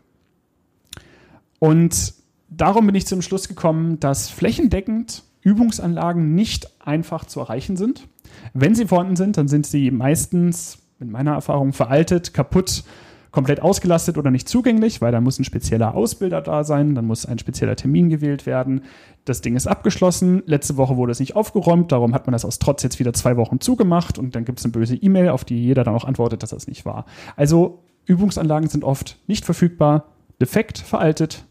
[1.59, 2.13] Und
[2.51, 8.09] darum bin ich zum Schluss gekommen, dass flächendeckend Übungsanlagen nicht einfach zu erreichen sind.
[8.55, 12.83] Wenn sie vorhanden sind, dann sind sie meistens, in meiner Erfahrung, veraltet, kaputt,
[13.31, 17.27] komplett ausgelastet oder nicht zugänglich, weil da muss ein spezieller Ausbilder da sein, dann muss
[17.27, 18.83] ein spezieller Termin gewählt werden.
[19.25, 20.43] Das Ding ist abgeschlossen.
[20.47, 23.37] Letzte Woche wurde es nicht aufgeräumt, darum hat man das aus Trotz jetzt wieder zwei
[23.37, 26.43] Wochen zugemacht und dann gibt es eine böse E-Mail, auf die jeder dann auch antwortet,
[26.43, 27.07] dass das nicht war.
[27.37, 30.05] Also Übungsanlagen sind oft nicht verfügbar,
[30.41, 31.45] defekt, veraltet,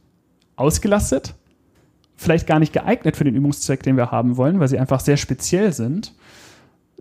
[0.55, 1.35] ausgelastet
[2.23, 5.17] vielleicht gar nicht geeignet für den Übungszweck, den wir haben wollen, weil sie einfach sehr
[5.17, 6.13] speziell sind.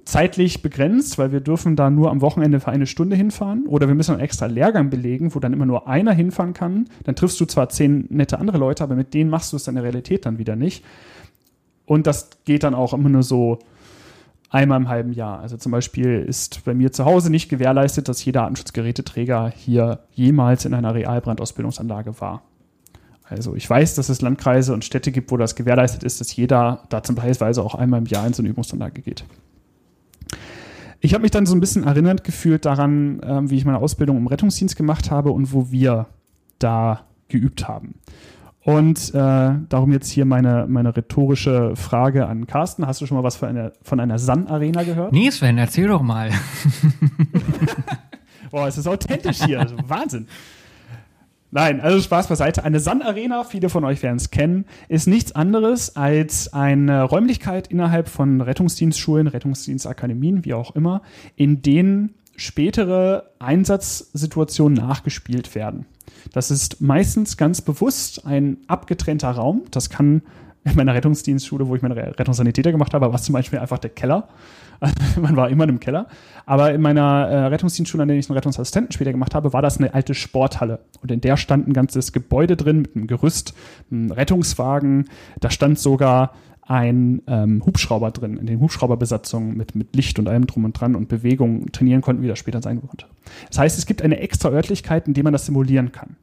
[0.05, 3.95] Zeitlich begrenzt, weil wir dürfen da nur am Wochenende für eine Stunde hinfahren oder wir
[3.95, 6.89] müssen einen extra Lehrgang belegen, wo dann immer nur einer hinfahren kann.
[7.05, 9.77] Dann triffst du zwar zehn nette andere Leute, aber mit denen machst du es in
[9.77, 10.85] der Realität dann wieder nicht.
[11.87, 13.59] Und das geht dann auch immer nur so
[14.53, 15.41] einmal im halben Jahr.
[15.41, 20.65] Also zum Beispiel ist bei mir zu Hause nicht gewährleistet, dass jeder Artenschutzgeräteträger hier jemals
[20.65, 22.43] in einer Realbrandausbildungsanlage war.
[23.25, 26.83] Also ich weiß, dass es Landkreise und Städte gibt, wo das gewährleistet ist, dass jeder
[26.89, 29.25] da zum Beispiel auch einmal im Jahr in so eine Übungsanlage geht.
[31.01, 34.17] Ich habe mich dann so ein bisschen erinnert gefühlt daran, ähm, wie ich meine Ausbildung
[34.17, 36.07] im Rettungsdienst gemacht habe und wo wir
[36.59, 37.95] da geübt haben.
[38.65, 42.87] Und äh, darum jetzt hier meine, meine rhetorische Frage an Carsten.
[42.87, 45.13] Hast du schon mal was von einer, von einer Sun-Arena gehört?
[45.13, 46.31] Nee, Sven, erzähl doch mal.
[48.53, 49.59] Boah, es ist authentisch hier.
[49.59, 50.29] Also Wahnsinn.
[51.55, 52.65] Nein, also Spaß beiseite.
[52.65, 58.09] Eine Sun-Arena, viele von euch werden es kennen, ist nichts anderes als eine Räumlichkeit innerhalb
[58.09, 61.03] von Rettungsdienstschulen, Rettungsdienstakademien, wie auch immer,
[61.37, 65.85] in denen spätere Einsatzsituationen nachgespielt werden.
[66.33, 69.65] Das ist meistens ganz bewusst ein abgetrennter Raum.
[69.71, 70.23] Das kann
[70.65, 73.91] in meiner Rettungsdienstschule, wo ich meine Rettungssanitäter gemacht habe, war es zum Beispiel einfach der
[73.91, 74.29] Keller.
[75.21, 76.07] man war immer im Keller.
[76.45, 79.79] Aber in meiner äh, Rettungsdienstschule, an der ich einen Rettungsassistenten später gemacht habe, war das
[79.79, 80.81] eine alte Sporthalle.
[81.01, 83.55] Und in der stand ein ganzes Gebäude drin mit einem Gerüst,
[83.91, 85.09] einem Rettungswagen.
[85.41, 90.47] Da stand sogar ein ähm, Hubschrauber drin, in den Hubschrauberbesatzungen mit, mit Licht und allem
[90.47, 93.07] drum und dran und Bewegung trainieren konnten, wie das später sein konnte.
[93.49, 96.17] Das heißt, es gibt eine extra Örtlichkeit, in der man das simulieren kann.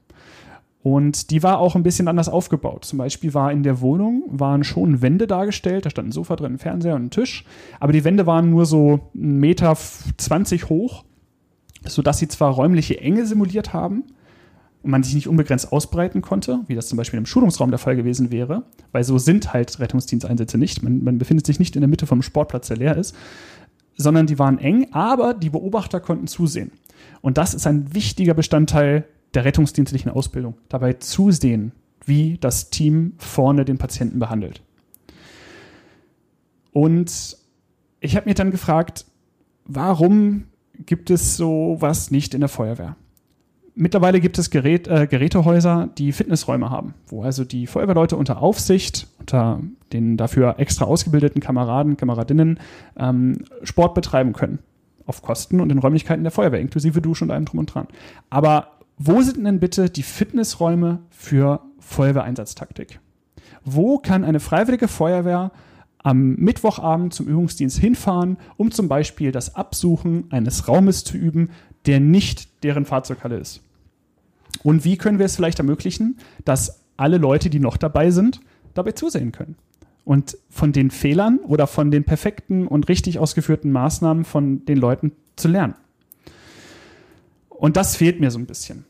[0.81, 2.85] Und die war auch ein bisschen anders aufgebaut.
[2.85, 6.53] Zum Beispiel war in der Wohnung waren schon Wände dargestellt, da stand ein Sofa drin,
[6.53, 7.43] ein Fernseher und ein Tisch,
[7.79, 11.03] aber die Wände waren nur so 1,20 Meter hoch,
[11.85, 14.05] sodass sie zwar räumliche Enge simuliert haben
[14.81, 17.97] und man sich nicht unbegrenzt ausbreiten konnte, wie das zum Beispiel im Schulungsraum der Fall
[17.97, 18.63] gewesen wäre,
[18.93, 20.81] weil so sind halt Rettungsdiensteinsätze nicht.
[20.81, 23.13] Man, man befindet sich nicht in der Mitte vom Sportplatz, der leer ist,
[23.97, 26.71] sondern die waren eng, aber die Beobachter konnten zusehen.
[27.19, 31.71] Und das ist ein wichtiger Bestandteil der rettungsdienstlichen Ausbildung, dabei zusehen,
[32.05, 34.61] wie das Team vorne den Patienten behandelt.
[36.71, 37.37] Und
[37.99, 39.05] ich habe mir dann gefragt,
[39.65, 40.45] warum
[40.85, 42.95] gibt es sowas nicht in der Feuerwehr?
[43.75, 49.07] Mittlerweile gibt es Gerät, äh, Gerätehäuser, die Fitnessräume haben, wo also die Feuerwehrleute unter Aufsicht,
[49.19, 49.61] unter
[49.93, 52.59] den dafür extra ausgebildeten Kameraden, Kameradinnen
[52.97, 54.59] ähm, Sport betreiben können.
[55.05, 57.87] Auf Kosten und in Räumlichkeiten der Feuerwehr, inklusive Dusche und allem drum und dran.
[58.29, 62.99] Aber wo sind denn bitte die Fitnessräume für Feuerwehreinsatztaktik?
[63.63, 65.53] Wo kann eine freiwillige Feuerwehr
[65.99, 71.51] am Mittwochabend zum Übungsdienst hinfahren, um zum Beispiel das Absuchen eines Raumes zu üben,
[71.85, 73.61] der nicht deren Fahrzeughalle ist?
[74.63, 78.41] Und wie können wir es vielleicht ermöglichen, dass alle Leute, die noch dabei sind,
[78.73, 79.55] dabei zusehen können?
[80.03, 85.13] Und von den Fehlern oder von den perfekten und richtig ausgeführten Maßnahmen von den Leuten
[85.37, 85.75] zu lernen.
[87.49, 88.85] Und das fehlt mir so ein bisschen.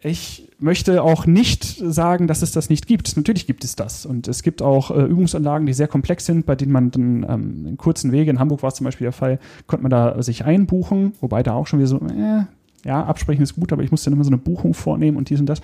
[0.00, 3.16] Ich möchte auch nicht sagen, dass es das nicht gibt.
[3.16, 4.04] Natürlich gibt es das.
[4.04, 7.66] Und es gibt auch äh, Übungsanlagen, die sehr komplex sind, bei denen man dann ähm,
[7.66, 10.44] in kurzen Wege, in Hamburg war es zum Beispiel der Fall, konnte man da sich
[10.44, 12.44] einbuchen, wobei da auch schon wieder so, äh,
[12.84, 15.40] ja, absprechen ist gut, aber ich muss dann immer so eine Buchung vornehmen und dies
[15.40, 15.60] und das.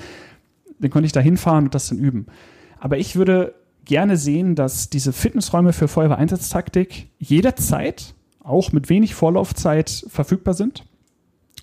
[0.80, 2.26] Dann konnte ich da hinfahren und das dann üben.
[2.80, 3.54] Aber ich würde
[3.84, 10.84] gerne sehen, dass diese Fitnessräume für Feuerwehreinsatztaktik jederzeit, auch mit wenig Vorlaufzeit, verfügbar sind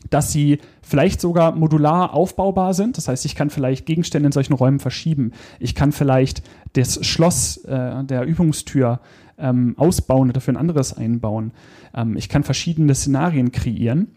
[0.10, 2.98] dass sie vielleicht sogar modular aufbaubar sind.
[2.98, 5.34] Das heißt, ich kann vielleicht Gegenstände in solchen Räumen verschieben.
[5.60, 6.42] Ich kann vielleicht
[6.74, 9.00] das Schloss äh, der Übungstür
[9.38, 11.52] ähm, ausbauen und dafür ein anderes einbauen.
[11.94, 14.08] Ähm, ich kann verschiedene Szenarien kreieren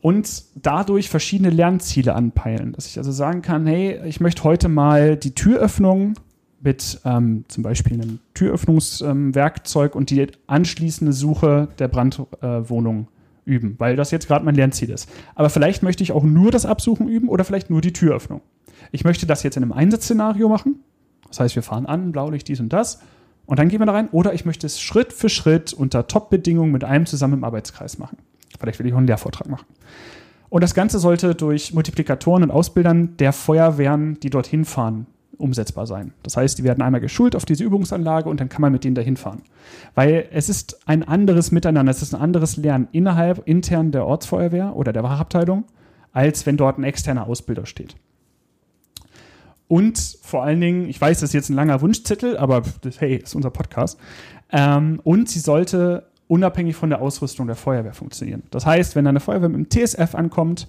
[0.00, 2.72] und dadurch verschiedene Lernziele anpeilen.
[2.72, 6.14] Dass ich also sagen kann, hey, ich möchte heute mal die Türöffnung
[6.60, 13.15] mit ähm, zum Beispiel einem Türöffnungswerkzeug und die anschließende Suche der Brandwohnung äh,
[13.46, 15.08] üben, weil das jetzt gerade mein Lernziel ist.
[15.34, 18.42] Aber vielleicht möchte ich auch nur das Absuchen üben oder vielleicht nur die Türöffnung.
[18.92, 20.80] Ich möchte das jetzt in einem Einsatzszenario machen.
[21.28, 23.00] Das heißt, wir fahren an, Blaulicht, dies und das.
[23.46, 24.08] Und dann gehen wir da rein.
[24.12, 28.18] Oder ich möchte es Schritt für Schritt unter Top-Bedingungen mit einem zusammen im Arbeitskreis machen.
[28.58, 29.66] Vielleicht will ich auch einen Lehrvortrag machen.
[30.48, 35.06] Und das Ganze sollte durch Multiplikatoren und Ausbildern der Feuerwehren, die dorthin fahren,
[35.38, 36.12] umsetzbar sein.
[36.22, 38.94] Das heißt, die werden einmal geschult auf diese Übungsanlage und dann kann man mit denen
[38.94, 39.42] dahin fahren.
[39.94, 44.76] Weil es ist ein anderes Miteinander, es ist ein anderes Lernen innerhalb, intern der Ortsfeuerwehr
[44.76, 45.64] oder der Wachabteilung,
[46.12, 47.96] als wenn dort ein externer Ausbilder steht.
[49.68, 52.62] Und vor allen Dingen, ich weiß, das ist jetzt ein langer Wunschzettel, aber
[52.98, 53.98] hey, ist unser Podcast.
[54.52, 58.44] Ähm, und sie sollte unabhängig von der Ausrüstung der Feuerwehr funktionieren.
[58.50, 60.68] Das heißt, wenn eine Feuerwehr mit dem TSF ankommt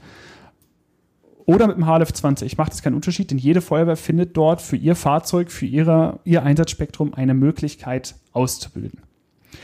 [1.48, 2.58] oder mit dem HLF 20.
[2.58, 6.44] Macht es keinen Unterschied, denn jede Feuerwehr findet dort für ihr Fahrzeug, für ihre, ihr
[6.44, 9.00] Einsatzspektrum eine Möglichkeit auszubilden.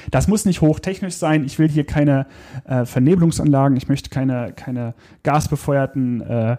[0.10, 1.44] Das muss nicht hochtechnisch sein.
[1.44, 2.26] Ich will hier keine
[2.66, 6.58] äh, Vernebelungsanlagen, ich möchte keine, keine gasbefeuerten äh,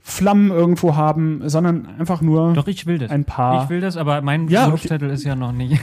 [0.00, 3.12] Flammen irgendwo haben, sondern einfach nur Doch, ich will das.
[3.12, 3.62] ein paar.
[3.62, 4.72] Ich will das, aber mein Ja, okay.
[4.72, 5.80] Wunschzettel ist ja noch nicht.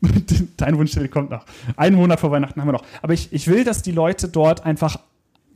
[0.56, 1.44] Dein Wunschzettel kommt noch.
[1.76, 2.84] Einen Monat vor Weihnachten haben wir noch.
[3.02, 4.98] Aber ich, ich will, dass die Leute dort einfach,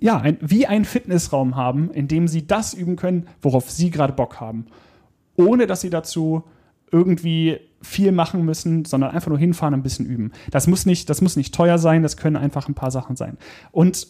[0.00, 4.12] ja, ein, wie einen Fitnessraum haben, in dem sie das üben können, worauf sie gerade
[4.12, 4.66] Bock haben.
[5.36, 6.42] Ohne, dass sie dazu
[6.90, 10.32] irgendwie viel machen müssen, sondern einfach nur hinfahren und ein bisschen üben.
[10.50, 13.38] Das muss nicht, das muss nicht teuer sein, das können einfach ein paar Sachen sein.
[13.72, 14.06] Und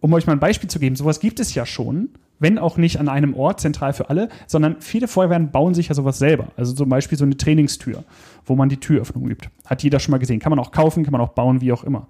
[0.00, 2.98] um euch mal ein Beispiel zu geben, sowas gibt es ja schon, wenn auch nicht
[2.98, 6.48] an einem Ort, zentral für alle, sondern viele Feuerwehren bauen sich ja sowas selber.
[6.56, 8.02] Also zum Beispiel so eine Trainingstür,
[8.44, 9.48] wo man die Türöffnung übt.
[9.64, 10.40] Hat jeder schon mal gesehen.
[10.40, 12.08] Kann man auch kaufen, kann man auch bauen, wie auch immer.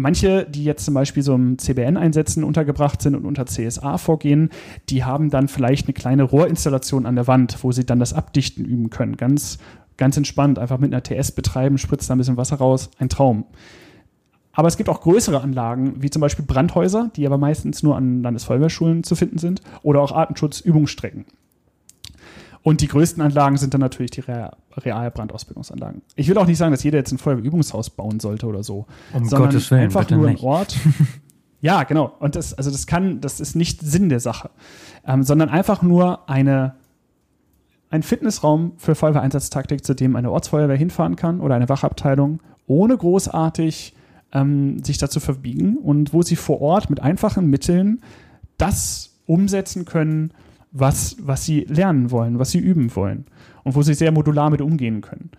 [0.00, 4.50] Manche, die jetzt zum Beispiel so im CBN-Einsätzen untergebracht sind und unter CSA vorgehen,
[4.88, 8.64] die haben dann vielleicht eine kleine Rohrinstallation an der Wand, wo sie dann das Abdichten
[8.64, 9.16] üben können.
[9.16, 9.58] Ganz,
[9.96, 13.46] ganz entspannt, einfach mit einer TS betreiben, spritzt da ein bisschen Wasser raus, ein Traum.
[14.52, 18.22] Aber es gibt auch größere Anlagen, wie zum Beispiel Brandhäuser, die aber meistens nur an
[18.22, 21.24] Landesfeuerwehrschulen zu finden sind, oder auch Artenschutzübungsstrecken.
[22.62, 26.02] Und die größten Anlagen sind dann natürlich die Re Realbrandausbildungsanlagen.
[26.14, 28.86] Ich will auch nicht sagen, dass jeder jetzt ein Feuerwehrübungshaus bauen sollte oder so.
[29.12, 30.40] Um sondern Gottes Willen, einfach nur nicht.
[30.40, 30.76] ein Ort.
[31.60, 32.12] ja, genau.
[32.20, 34.50] Und das, also das kann, das ist nicht Sinn der Sache,
[35.04, 36.74] ähm, sondern einfach nur eine,
[37.90, 43.94] ein Fitnessraum für Feuerwehreinsatztaktik, zu dem eine Ortsfeuerwehr hinfahren kann oder eine Wachabteilung, ohne großartig
[44.32, 48.02] ähm, sich dazu verbiegen und wo sie vor Ort mit einfachen Mitteln
[48.58, 50.32] das umsetzen können,
[50.70, 53.26] was, was sie lernen wollen, was sie üben wollen
[53.64, 55.30] und wo sie sehr modular mit umgehen können.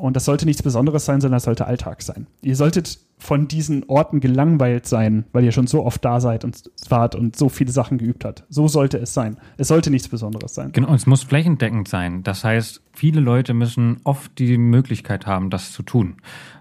[0.00, 2.26] Und das sollte nichts Besonderes sein, sondern das sollte Alltag sein.
[2.40, 6.70] Ihr solltet von diesen Orten gelangweilt sein, weil ihr schon so oft da seid und
[6.88, 8.44] wart und so viele Sachen geübt habt.
[8.48, 9.36] So sollte es sein.
[9.58, 10.72] Es sollte nichts Besonderes sein.
[10.72, 12.22] Genau, es muss flächendeckend sein.
[12.22, 16.16] Das heißt, viele Leute müssen oft die Möglichkeit haben, das zu tun.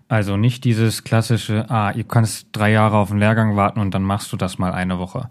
[0.10, 4.04] Also nicht dieses klassische, ah, ihr kannst drei Jahre auf den Lehrgang warten und dann
[4.04, 5.30] machst du das mal eine Woche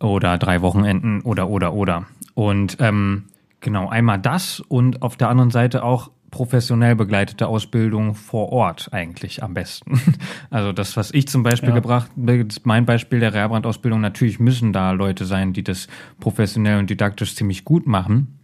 [0.00, 2.06] oder drei Wochenenden oder oder oder.
[2.34, 3.24] Und ähm,
[3.60, 9.42] genau, einmal das und auf der anderen Seite auch professionell begleitete Ausbildung vor Ort eigentlich
[9.42, 10.00] am besten.
[10.50, 11.74] Also das, was ich zum Beispiel Ja.
[11.74, 12.10] gebracht,
[12.64, 15.88] mein Beispiel der Reherbrandausbildung, natürlich müssen da Leute sein, die das
[16.20, 18.35] professionell und didaktisch ziemlich gut machen.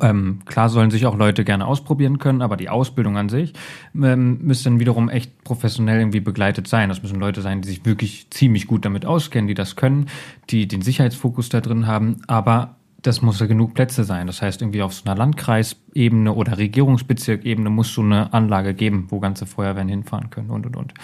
[0.00, 3.52] Ähm, klar sollen sich auch Leute gerne ausprobieren können, aber die Ausbildung an sich
[3.94, 6.88] ähm, müsste dann wiederum echt professionell irgendwie begleitet sein.
[6.88, 10.06] Das müssen Leute sein, die sich wirklich ziemlich gut damit auskennen, die das können,
[10.50, 14.26] die den Sicherheitsfokus da drin haben, aber das muss ja genug Plätze sein.
[14.26, 19.20] Das heißt, irgendwie auf so einer Landkreisebene oder Regierungsbezirkebene muss so eine Anlage geben, wo
[19.20, 20.94] ganze Feuerwehren hinfahren können und und und.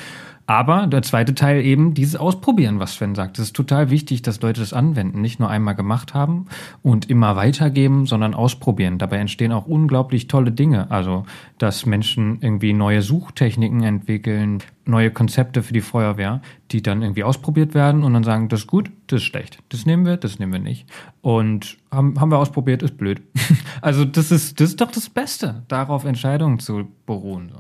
[0.46, 3.38] Aber der zweite Teil eben dieses Ausprobieren, was Sven sagt.
[3.38, 6.46] Es ist total wichtig, dass Leute das anwenden, nicht nur einmal gemacht haben
[6.82, 8.98] und immer weitergeben, sondern ausprobieren.
[8.98, 10.88] Dabei entstehen auch unglaublich tolle Dinge.
[10.90, 11.26] Also,
[11.58, 16.40] dass Menschen irgendwie neue Suchtechniken entwickeln, neue Konzepte für die Feuerwehr,
[16.70, 19.58] die dann irgendwie ausprobiert werden und dann sagen, das ist gut, das ist schlecht.
[19.70, 20.86] Das nehmen wir, das nehmen wir nicht.
[21.22, 23.20] Und haben, haben wir ausprobiert, ist blöd.
[23.82, 27.52] Also, das ist, das ist doch das Beste, darauf Entscheidungen zu beruhen.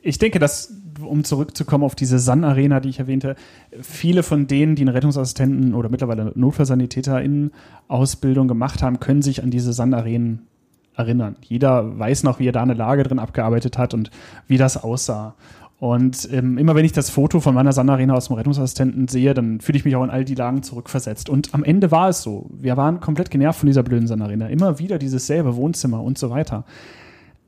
[0.00, 0.72] Ich denke, dass,
[1.02, 3.36] um zurückzukommen auf diese San-Arena, die ich erwähnte,
[3.80, 7.50] viele von denen, die eine Rettungsassistenten oder mittlerweile Notfallsanitäter in
[7.88, 10.46] Ausbildung gemacht haben, können sich an diese San-Arenen
[10.94, 11.36] erinnern.
[11.42, 14.10] Jeder weiß noch, wie er da eine Lage drin abgearbeitet hat und
[14.46, 15.34] wie das aussah.
[15.80, 19.60] Und ähm, immer wenn ich das Foto von meiner San-Arena aus dem Rettungsassistenten sehe, dann
[19.60, 21.28] fühle ich mich auch in all die Lagen zurückversetzt.
[21.28, 22.50] Und am Ende war es so.
[22.50, 24.48] Wir waren komplett genervt von dieser blöden San-Arena.
[24.48, 26.64] Immer wieder dieses selbe Wohnzimmer und so weiter.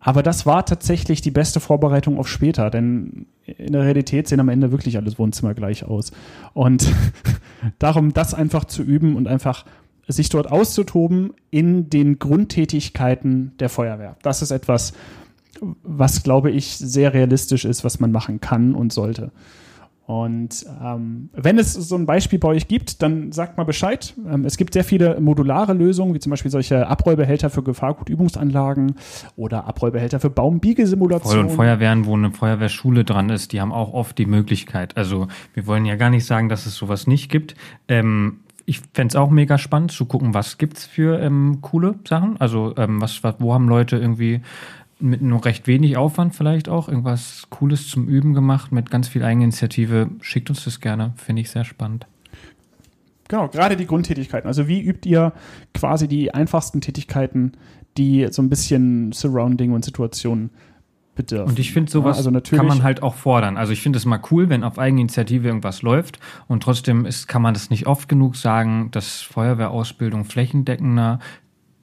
[0.01, 4.49] Aber das war tatsächlich die beste Vorbereitung auf später, denn in der Realität sehen am
[4.49, 6.11] Ende wirklich alles Wohnzimmer gleich aus.
[6.55, 6.91] Und
[7.79, 9.67] darum, das einfach zu üben und einfach
[10.09, 14.17] sich dort auszutoben in den Grundtätigkeiten der Feuerwehr.
[14.23, 14.95] Das ist etwas,
[15.83, 19.31] was, glaube ich, sehr realistisch ist, was man machen kann und sollte.
[20.11, 24.13] Und ähm, wenn es so ein Beispiel bei euch gibt, dann sagt mal Bescheid.
[24.29, 28.97] Ähm, es gibt sehr viele modulare Lösungen, wie zum Beispiel solche Abrollbehälter für Gefahrgutübungsanlagen
[29.37, 31.47] oder Abrollbehälter für Baumbiegesimulationen.
[31.47, 34.97] und Feuerwehren, wo eine Feuerwehrschule dran ist, die haben auch oft die Möglichkeit.
[34.97, 37.55] Also wir wollen ja gar nicht sagen, dass es sowas nicht gibt.
[37.87, 42.37] Ähm, ich fänd's auch mega spannend zu gucken, was gibt's für ähm, coole Sachen.
[42.41, 44.41] Also ähm, was, was, wo haben Leute irgendwie
[45.01, 49.23] mit nur recht wenig Aufwand vielleicht auch irgendwas Cooles zum Üben gemacht, mit ganz viel
[49.25, 50.11] Eigeninitiative.
[50.21, 52.07] Schickt uns das gerne, finde ich sehr spannend.
[53.29, 54.49] Genau, gerade die Grundtätigkeiten.
[54.49, 55.33] Also wie übt ihr
[55.73, 57.53] quasi die einfachsten Tätigkeiten,
[57.97, 60.51] die so ein bisschen Surrounding und Situation
[61.15, 61.49] bedürfen.
[61.51, 63.57] Und ich finde, sowas Ja, also natürlich- kann man halt auch fordern.
[63.57, 66.19] Also ich finde es mal cool, wenn auf Eigeninitiative irgendwas läuft.
[66.49, 71.19] Und trotzdem ist, kann man das nicht oft genug sagen, dass Feuerwehrausbildung flächendeckender,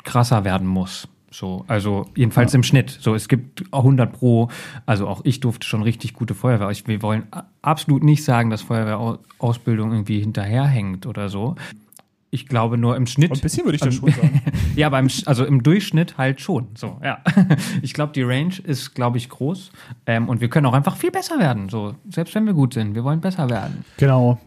[0.04, 1.08] krasser werden muss.
[1.38, 2.90] So, also jedenfalls im Schnitt.
[2.90, 4.50] So, es gibt auch 100 pro,
[4.88, 6.72] also auch ich durfte schon richtig gute Feuerwehr.
[6.72, 7.28] Ich, wir wollen
[7.62, 11.54] absolut nicht sagen, dass Feuerwehrausbildung irgendwie hinterherhängt oder so.
[12.32, 13.32] Ich glaube nur im Schnitt.
[13.32, 14.42] Ein bisschen würde ich das schon sagen.
[14.76, 16.70] Ja, beim, also im Durchschnitt halt schon.
[16.76, 17.20] So, ja.
[17.84, 19.72] Ich glaube, die Range ist, glaube ich, groß.
[20.08, 21.70] Ähm, und wir können auch einfach viel besser werden.
[21.70, 23.86] So, selbst wenn wir gut sind, wir wollen besser werden.
[23.98, 24.40] Genau.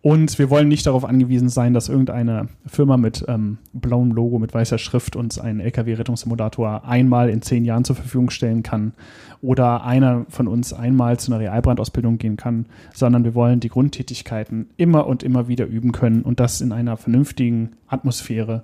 [0.00, 4.54] Und wir wollen nicht darauf angewiesen sein, dass irgendeine Firma mit ähm, blauem Logo, mit
[4.54, 8.92] weißer Schrift uns einen LKW-Rettungssimulator einmal in zehn Jahren zur Verfügung stellen kann
[9.42, 14.70] oder einer von uns einmal zu einer Realbrandausbildung gehen kann, sondern wir wollen die Grundtätigkeiten
[14.76, 18.62] immer und immer wieder üben können und das in einer vernünftigen Atmosphäre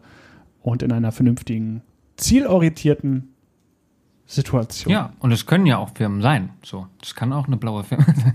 [0.62, 1.82] und in einer vernünftigen,
[2.16, 3.34] zielorientierten
[4.26, 4.92] Situation.
[4.92, 6.50] Ja, und es können ja auch Firmen sein.
[6.62, 8.34] So, das kann auch eine blaue Firma sein.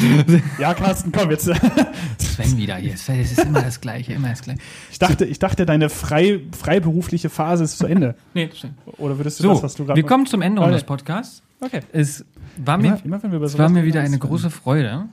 [0.58, 1.44] ja Carsten, komm jetzt.
[2.18, 2.96] Sven wieder hier.
[2.96, 4.60] Sven, Es ist immer das Gleiche, immer das Gleiche.
[4.90, 8.14] Ich dachte, ich dachte deine frei, freiberufliche Phase ist zu Ende.
[8.34, 8.74] Nee, das stimmt.
[8.98, 10.66] Oder würdest du So, das, was du gerade wir kommen zum Ende Okay.
[10.68, 11.42] unseres Podcasts.
[11.60, 11.80] Okay.
[11.92, 12.24] Es
[12.58, 15.06] war mir, Immer, immer wenn wir über es war mir wieder eine große Freude.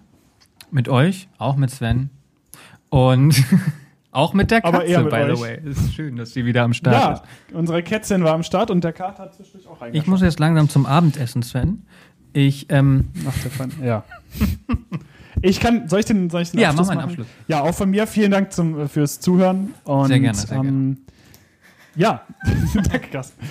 [0.71, 2.09] Mit euch, auch mit Sven.
[2.89, 3.43] Und
[4.11, 5.37] auch mit der Katze, Aber eher mit by euch.
[5.37, 5.59] the way.
[5.69, 7.23] Es ist schön, dass sie wieder am Start Ja, ist.
[7.55, 10.07] unsere Kätzchen war am Start und der Kater hat zwischendurch auch Ich reingeschaut.
[10.07, 11.83] muss jetzt langsam zum Abendessen, Sven.
[12.33, 14.03] Ich, ähm, Ach, Stefan, ja.
[15.41, 17.21] Ich kann, soll ich den, soll ich den Ja, Abschluss mach mal einen machen?
[17.21, 17.47] Abschluss.
[17.47, 19.73] Ja, auch von mir vielen Dank zum, äh, fürs Zuhören.
[19.83, 20.97] Und, Sehr gerne, sehr ähm,
[21.95, 22.21] Ja,
[22.73, 23.41] danke, Carsten.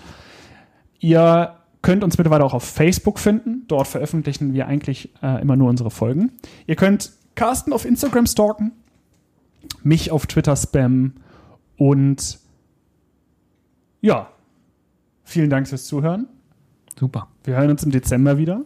[1.01, 3.65] Ihr könnt uns mittlerweile auch auf Facebook finden.
[3.69, 6.33] Dort veröffentlichen wir eigentlich äh, immer nur unsere Folgen.
[6.67, 8.73] Ihr könnt Carsten auf Instagram stalken,
[9.83, 11.21] mich auf Twitter spammen
[11.77, 12.41] und
[14.01, 14.29] ja,
[15.25, 16.27] vielen Dank fürs Zuhören.
[16.99, 17.29] super.
[17.49, 18.61] Wir hören uns im Dezember wieder.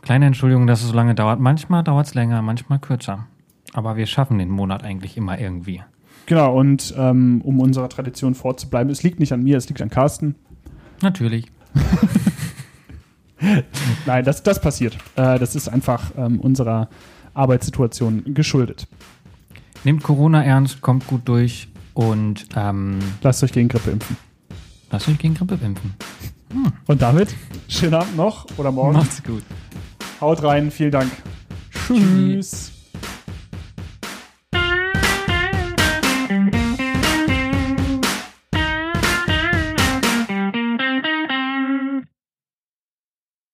[0.00, 1.38] Kleine Entschuldigung, dass es so lange dauert.
[1.38, 3.26] Manchmal dauert es länger, manchmal kürzer.
[3.74, 5.82] Aber wir schaffen den Monat eigentlich immer irgendwie.
[6.24, 9.90] Genau, und ähm, um unserer Tradition vorzubleiben, es liegt nicht an mir, es liegt an
[9.90, 10.34] Carsten.
[11.02, 11.52] Natürlich.
[14.06, 14.96] Nein, das, das passiert.
[15.16, 16.88] Äh, das ist einfach ähm, unserer
[17.34, 18.88] Arbeitssituation geschuldet.
[19.84, 24.16] Nehmt Corona ernst, kommt gut durch und ähm, Lasst euch gegen Grippe impfen.
[24.90, 25.92] lasst euch gegen Grippe impfen.
[26.86, 27.34] Und damit,
[27.68, 28.94] schönen Abend noch oder morgen.
[28.94, 29.42] Macht's gut.
[30.20, 31.10] Haut rein, vielen Dank.
[31.86, 32.71] Tschüss.